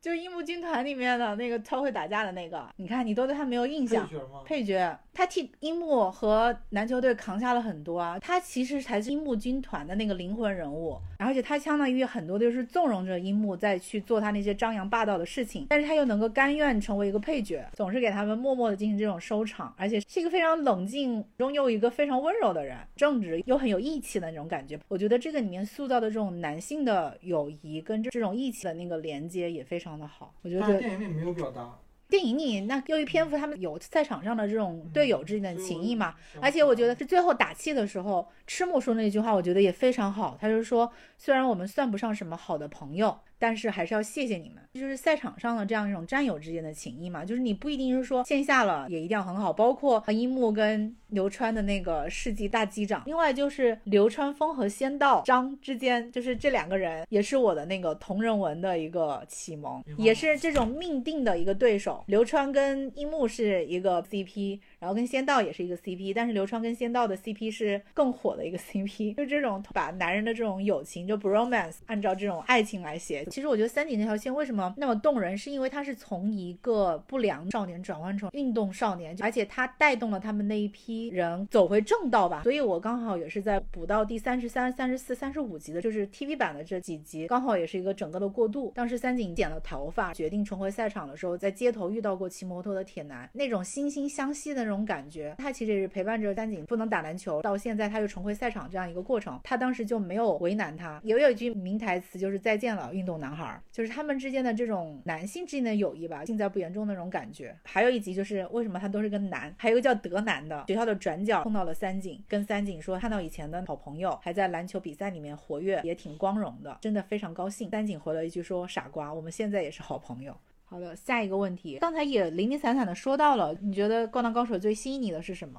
[0.00, 4.06] 就樱木军团里面的那个超会打架的那个，你看你都对他没有印象。
[4.06, 4.42] 配角吗？
[4.44, 24.78] 配角，他替樱木和篮球队扛下了很多啊，他其实才是樱木军团的那个灵魂人物，而且他相当于很多就是纵容着樱木在去做他那些张扬霸道的事情，但是他又能够甘愿成为一个配角，总是给他们默默的进行这种收场，而且是一个非常冷静中又一个非常温柔的人，正直又很有义气的那种感觉。
[24.86, 29.87] 我觉得这个里面塑造的这种男性的友谊跟这种义气的那个连接也非常。
[29.88, 30.78] 非常的好，我觉得。
[30.78, 31.78] 电影里没有表达。
[32.10, 36.14] 电影里那由于篇幅，他们有赛场上的这种队友之间的情谊嘛。
[36.42, 40.36] 而且我觉得是最后打气的时候，赤木说那句话，我觉得也非常好。
[40.40, 43.20] 他就说，虽然我们算不上什么好的朋友。
[43.40, 64.58] 但是还是要谢谢你们，就是赛场上的这样一种战友之间的情谊嘛，就是你不一定是说线下了也一定要很好，包括樱木跟流川的那个世纪大击掌，另外就是流川枫和仙道章之间，就是这两个人也是我的那个同人文的一个启蒙，也是这种命定的一个对手，流川跟樱木是一个 CP。
[64.78, 73.24] 然后跟仙道也是一个 CP，但是流川跟仙道的 CP 是更火的一个 CP， 就这种把男人的这种友情，就 bromance，按照这种爱情来写。
[73.26, 82.42] 其实我觉得三井那条线为什么那么动人，是因为他是从一个不良少年转换成运动少年，而且他带动了他们那一批人走回正道吧。
[82.44, 88.72] 所以我刚好也是在补到第三十三、三十四、三十五集的，就是 TV 版的这几集，刚好也是一个整个的过渡。
[88.76, 94.67] 当时三井剪了头发，决定重回赛场的时候，在街头遇到过骑摩托的铁男，那种惺惺相惜的。
[94.68, 99.40] 这种感觉，他其实也是陪伴着三井不能打篮球，到现在他又重回赛场这样一个过程。
[99.42, 107.56] 他当时就没有为难他，也有一句名台词就是“再见了，运动男孩”，就是他们之间的这种男性之间的友谊吧，尽在不言中那种感觉。
[107.64, 117.70] 还有一集就是为什么他都是个男，还有一个叫德男的学校的转角碰到了三井，跟三井说看到以前的好朋友还在篮球比赛里面活跃，也挺光荣的，真的非常高兴。
[117.70, 120.36] 三井回了一句说：“傻瓜，我们现在也是好朋友。”
[120.70, 125.58] 好的，下一个问题，刚才也零零散散的说到了，你觉得《灌篮高手》最吸引你的是什么？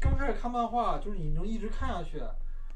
[0.00, 2.20] 刚开始看漫画，就是你能一直看下去。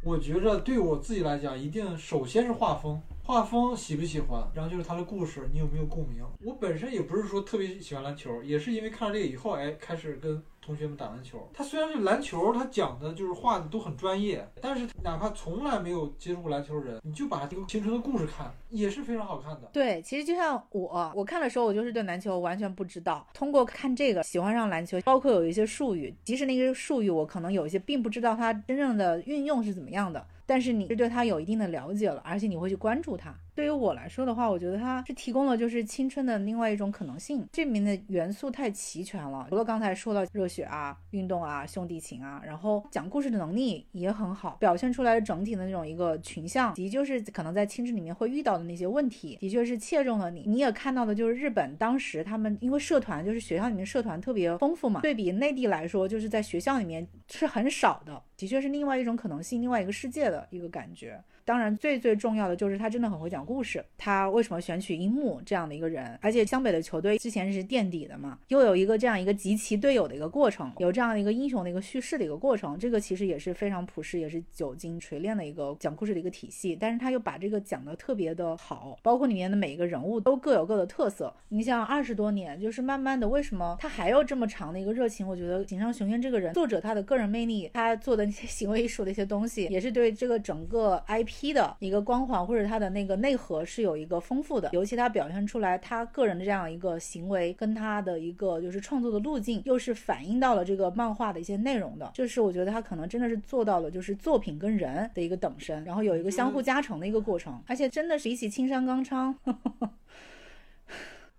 [0.05, 6.25] 我觉着对我自己来讲，一定首先是画风，画风喜不喜欢，然后就是他的故事，你有没有共鸣？
[6.45, 10.41] 我本身也不是说特别喜欢篮球，也是因为看了这个以后，哎，开始跟。
[10.69, 19.71] 同学们打篮球，他虽然是篮球，他讲的就是话都很专业，但是哪怕从来没有接触过篮球人，你就把这个青春的故事看，也是非常好看的。
[19.73, 30.23] 对，其实就像我，我看的时候，我就是对篮球完全不知道，通过看这个喜欢上篮球，包括有一些术语，即使那些术语我可能有一些并不知道它真正的运用是怎么样的。
[30.45, 33.35] 但是你是对它有一定的了解了，而且你会去关注它。
[33.59, 37.45] 对于我来说的话，我觉得它是提供了就是青春的另外一种可能性。
[37.51, 50.45] 这里面的元素太齐全了，除了刚才说到热血啊、运动啊、兄弟情啊，然后讲故事的能力也很好，表现出来的整体的那种一个群像，以及就是可能在青春里面会遇到的那些问题，的确是切中了你。
[50.47, 58.23] 你也看到的就是日本当时他们因为社团就是学校里面社团特别丰富嘛，对比内地来说，就是在学校里面是很少的。
[58.37, 61.21] 的确是另外一种可能性，另外一个世界的一个感觉。
[61.49, 63.83] 当然，最最重要的就是他真的很会讲故事。
[63.97, 66.19] 他为什么选取樱木这样的一个人？
[66.21, 72.79] 而且湘北的球队之前是垫底的嘛，又有一个这样一个集齐队友的一个过程，有这样的一个英雄的一个叙事的一个过程。
[72.79, 76.77] 这个其实也是非常朴实，也是久经锤炼的一个讲故事的一个体系。
[76.79, 81.35] 但是他又把这个讲得特别的好，包括里面的每一个人物都各有各的特色。
[81.49, 85.27] 你像二十多年，就是慢慢的，为什么他还有这么长的一个热情？
[85.27, 91.38] 我觉得井上雄彦这个人，作者他的个人魅力，他做的那些行为艺术的一些东西，也是对这个整个 IP。
[91.39, 109.33] P 的一个光环或者他的那个内核是有一个丰富的，尤其他表现出来他个人的这样一个行为跟他的一个就是创作的路径，又是反映到了这个漫画的一些内容的，就是我觉得他可能真的是做到了就是作品跟人的一个等身，然后有一个相互加成的一个过程，而且真的是一起青山刚昌。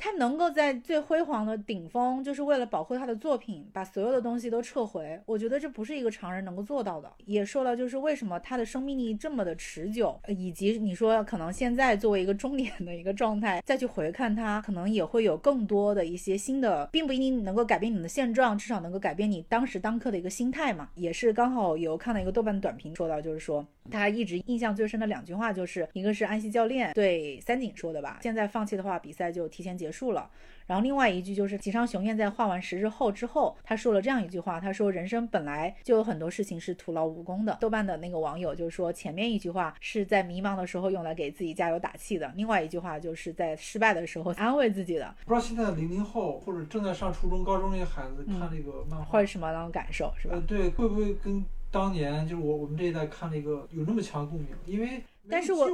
[0.02, 5.20] 他能够在最辉煌的顶峰，就是为了保护他的作品，把所有的东西都撤回。
[5.26, 7.12] 我觉得这不是一个常人能够做到的。
[7.26, 20.89] 也说了，就是为什么他的生命力这么的持久，以及你说可能现在作为一个中年的一个状态，再去回看他，可能也会有更多的一些新的，并不一定能够改变你的现状，至少能够改变你当时当刻的一个心态嘛。
[20.95, 29.89] 也是刚好有看到一个豆瓣短评，说到就是说他一直印象最深的两句话，就是一个是安西教练对三井说的吧，现在放弃的话，比赛就提前结。
[29.90, 30.30] 结束了，
[30.68, 37.58] 然后另外一句就是吉昌雄彦在画完十日后之后，他说了这样一句话，他说人生本来就有很多事情是徒劳无功的。
[37.60, 45.12] 豆瓣的那个网友就是说前面一句话是在迷茫的时候用来给自己加油打气的，另外一句话就是在失败的时候安慰自己的。
[45.26, 50.40] 不知道现在零零后或者正在上初中、高中那些孩子看那个漫画会什么样的感受是吧？
[50.46, 54.50] 对，会不会跟当年就是我我们这一代看那个有那么强共鸣？
[54.68, 55.70] 因为但是我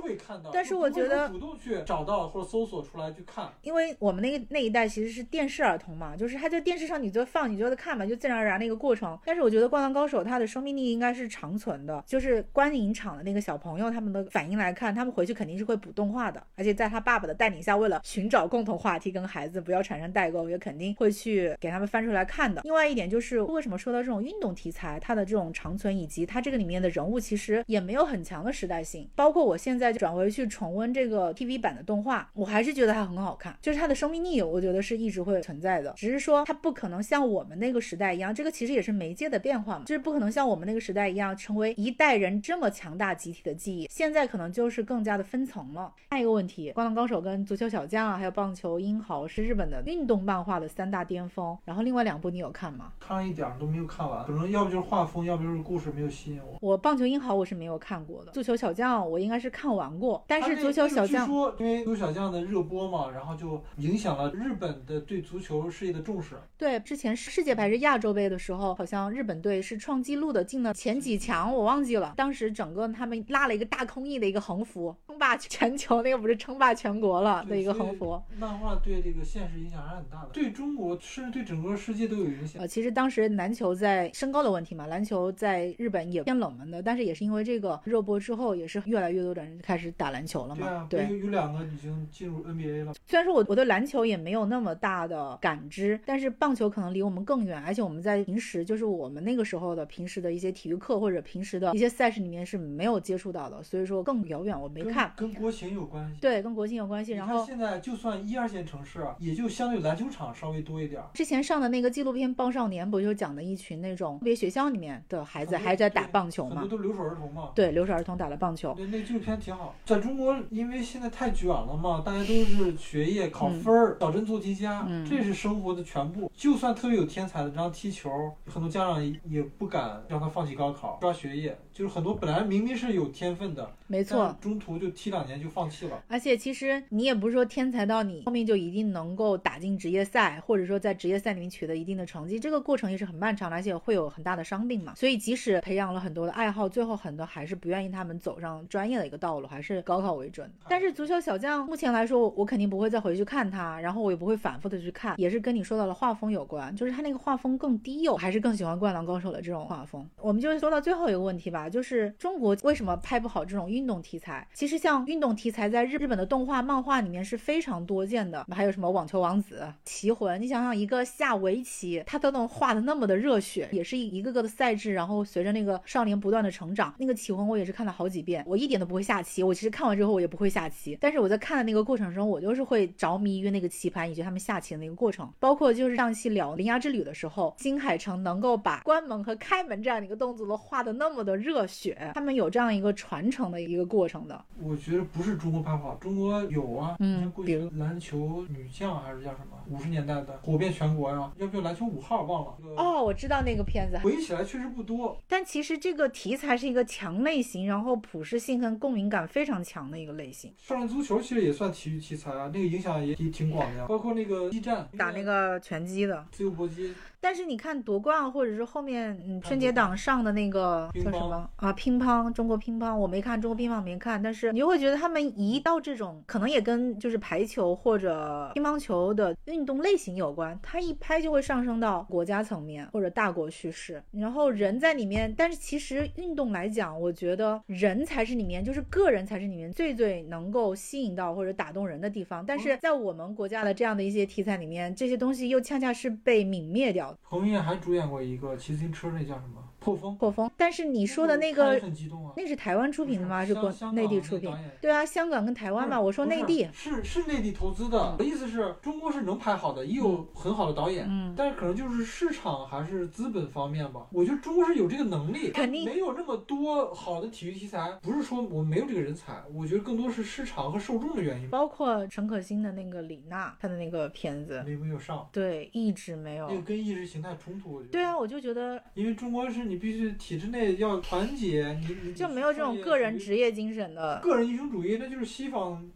[0.52, 3.50] 但是我觉得主动去找到或者搜索出来去看。
[3.62, 9.18] 因为我们那个那一代其实是电视儿童嘛，就是他在电视上你就放，你就在看嘛，就自然而然的一个过程。
[9.26, 22.62] 但是我觉得《灌篮高手》它的生命力应该是长存的，就是观影场的那个小朋友他们的反应来看，他们回去肯定是会补动画的，而且在他爸爸的带领下，为了寻找共同话题跟孩子不要产生代沟，也肯定会去给他们翻出来看的。
[22.64, 45.92] 另外一点就是为什么说到这种运动题材，它的这种长存以及它这个里面的人物其实也没有很强的时代性，包括我现在转回去重温这个 TV 版的动画，我还是觉得它很好看，就是它的生命力，我觉得是一直会存在的，只是说它不可能像我们那个时代一样，这个其实也是媒介的变化嘛，就是不可能像我们那个时代一样成为一代人这么强大集体的记忆，现在可能就是更加的分层了。
[46.12, 52.94] 下一个问题，《灌篮高手》跟《足球小将》啊，还有《棒球英豪》是日本的运动漫画的三大巅峰，然后另外两部你有看吗？
[53.00, 56.58] 看了一点儿都没有看完，可能要不就是画风，要不就是故事没有吸引我。
[56.62, 66.36] 我《棒球英豪》我是没有看过的，《足球小将》我应该是看完过，但是《足球小将那个据》说因为足球小将的热播嘛，然后就影响了日本的对足球事业的重视。
[66.58, 72.14] 对，之前世界杯还是亚洲杯的时候，好像日本队是创纪录的，进了前几强，我忘记了。
[72.16, 78.22] 当时整个他们拉了一个大空翼的一个横幅，称霸全球，那个不是称霸全国了的对一个横幅。
[78.38, 82.62] 漫画对这个现实影响还是很大的，对中国甚至对整个世界都有影响。
[82.62, 90.88] 呃，其实当时篮球在身高的问题嘛，篮球在日本也偏冷门的，但是也是因为这个热播之后，也是越来越多的人开始打篮球了嘛。
[90.90, 92.94] 对啊，对，有有两个已经进入 NBA 了。
[93.06, 105.14] 虽然说我我对篮球也没有那么大的感知，但是棒球可能离我们更远，而且我们在平时就是我们那个时候的平时的一些体育课或者平时的一些赛事里面是没有接触到的，所以说更遥远，我没看。
[105.16, 106.18] 跟国情有关系。
[106.20, 107.14] 对，跟国情有关系。
[107.14, 111.08] 然后现在就算一二线城市啊，也就相对篮球场稍微多一点儿。
[111.14, 116.78] 之前上的那个纪录片《棒少年》，不就讲的一群那种特别学校里面的孩子还在打棒球嘛很多？
[116.78, 117.52] 都留守儿童嘛。
[117.56, 118.76] 对，留守儿童打了棒球。
[119.06, 119.76] 纪录片挺好。
[119.86, 126.32] 在中国，因为现在太卷了嘛，大家都是学业、考分儿、小镇做题家，嗯这是生活的全部。
[126.36, 128.10] 就算特别有天才的，让他踢球，
[128.48, 131.58] 很多家长也也不敢让他放弃高考，抓学业。
[131.72, 136.02] 就是很多本来明明是有天分的，没错，中途就踢两年就放弃了。
[136.08, 144.96] 而且其实你也不是说天才到你后面就一定能够打进职业赛，或者说在职业赛里面取得一定的成绩，这个过程也是很漫长的，而且会有很大的伤病嘛。
[144.96, 150.50] 所以即使培养了很多的爱好，最后很多还是不愿意他们走上专业的一个道路，还是高考为准。
[150.70, 160.08] 但是足球小将目前来说，我肯定不会再回去看它，然后我也不会反复的去看，也是跟你说到了画风有关，就是它那个画风更低幼，还是更喜欢《灌篮高手》的这种画风。
[160.22, 164.48] 我们就说到最后一个问题吧，就是中国为什么拍不好这种运动题材？
[164.54, 194.46] 其实像运动题材在日日本的动画、漫画里面是非常多见的，还有什么网球王子、棋魂，你想想一个下围棋，他都能画的那么的热血，也是一个个的赛制，然后随着那个少年不断的成长，那个棋魂我也是看了好几遍，我一点都不会下棋，我其实看完之后我也不会下棋，但是我在看的那个过程中，我就是会着迷于那个棋盘以及他们下棋的那个过程，包括就是上一期聊《铃芽之旅》的时候，金海城能够把关门和开门这样的一个动作都画的那么的热血，他们有这样一个传承的一个过程的。
[194.62, 196.96] 我觉得不是中国拍不好，中国有啊。
[197.00, 199.58] 嗯比如篮球女将还是叫什么？
[199.70, 202.54] 五十年代的火遍全国呀、要不就篮球五号忘了。
[202.78, 205.18] 哦，我知道那个片子，回忆起来确实不多。
[205.28, 210.54] 但其实这个题材是一个强类型，然后普适性和共鸣感非常强的一个类型。
[210.58, 213.86] 少年足球其实也算体育题材啊，那个影响也也挺广的呀。
[213.88, 221.50] 包括那个激战，打那个拳击的，自由搏击，但是你看夺冠或者是后面嗯春节档上的那个叫什么？
[221.56, 247.20] 啊乒乓中国乒乓我没看中国乒乓没看，但是你就会觉得他们一到这种可能也跟就是排球或者乒乓球的运动类型有关，它一拍就会上升到国家层面或者大国叙事，然后人在里面，但是其实运动来讲，我觉得人才是里面就是个人才是里面最最能够吸引到或者打动人的地方，但是在我们国家的这样的一些题材里面，这些东西又恰恰是被泯灭掉的。
[247.24, 249.64] 彭于晏还主演过一个骑自行车，那叫什么？
[249.86, 250.18] 破风。
[250.18, 252.34] 破风，但是你说的那个很激动啊。
[252.36, 253.38] 那是台湾出品的吗？
[253.38, 254.52] 还是国内地出品？
[254.82, 256.68] 对啊，香港跟台湾嘛，我说内地。
[256.74, 257.98] 是是内地投资的。
[258.14, 264.08] 我的意思是中国是能拍好的，也有很好的导演，嗯但是可能就是市场还是资本方面吧。
[264.12, 267.92] 我觉得中国是有这个能力，肯定没有那么多好的体育题材。
[268.02, 271.50] 不是说我们没有这个人才，我觉得更多是市场和受众的原因。
[271.50, 276.56] 包括陈可辛的那个李娜，她的那个片子，没没有上，对，一直没有那。
[276.56, 277.84] 个跟意识形态冲突。
[277.84, 284.20] 对啊，，我就觉得因为中国是你必须体制内要团结，你你就没有这种个人职业精神的。
[284.24, 285.88] 个人英雄主义，那就是西方。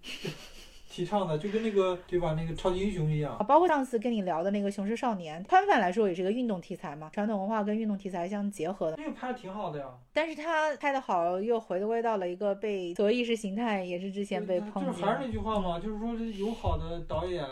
[0.90, 3.38] 提倡的，就跟那个对吧，那个超级英雄一样。
[3.48, 8.98] 包括上次跟你聊的那个《雄狮少年》，宽泛来说也是个运动题材嘛，传统文化跟运动题材相结合的。
[8.98, 14.86] 那个拍的挺好的呀，但是他拍的好，又回归到了一个被所谓意识形态，也是之前被抨击。
[14.88, 17.46] 就是还是那句话嘛，就是说有好的导演，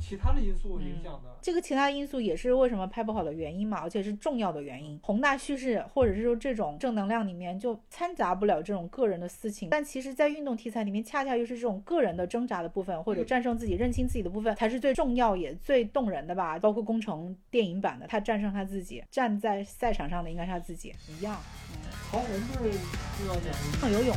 [0.00, 1.30] 其他的因素影响的。
[1.40, 4.98] 这个其他因素也是为什么拍不好的原因嘛，而且是重要的原因。
[5.02, 16.58] 宏大叙事或者是说这种正能量里面就掺杂不了这种个人的私情，但其实，在运动题材里面，恰恰又是这种个人的挣扎的部分，或者战胜自己、认清自己的部分，才是最重要也最动人的吧。
[16.58, 21.36] 包括《工程》电影版的，他战胜他自己，站在赛场上的应该是他自己一样。
[22.10, 24.16] 好，我们这就要演唱游泳，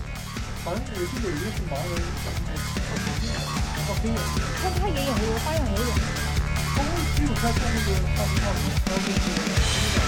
[0.66, 1.93] 反正我记得有一个是盲人，
[3.76, 4.18] 然后黑眼，
[4.61, 5.91] 他他也有那个花样游泳。
[6.74, 10.01] 他们基本上像那个大明号，还有那个什么什么的，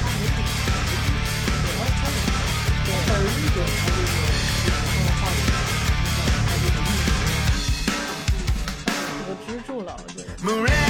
[0.00, 0.24] 他们
[1.92, 2.16] 他们他们，
[2.84, 4.08] 对，还有日本，还有那
[4.48, 4.53] 个。
[9.84, 10.83] 了，我觉得。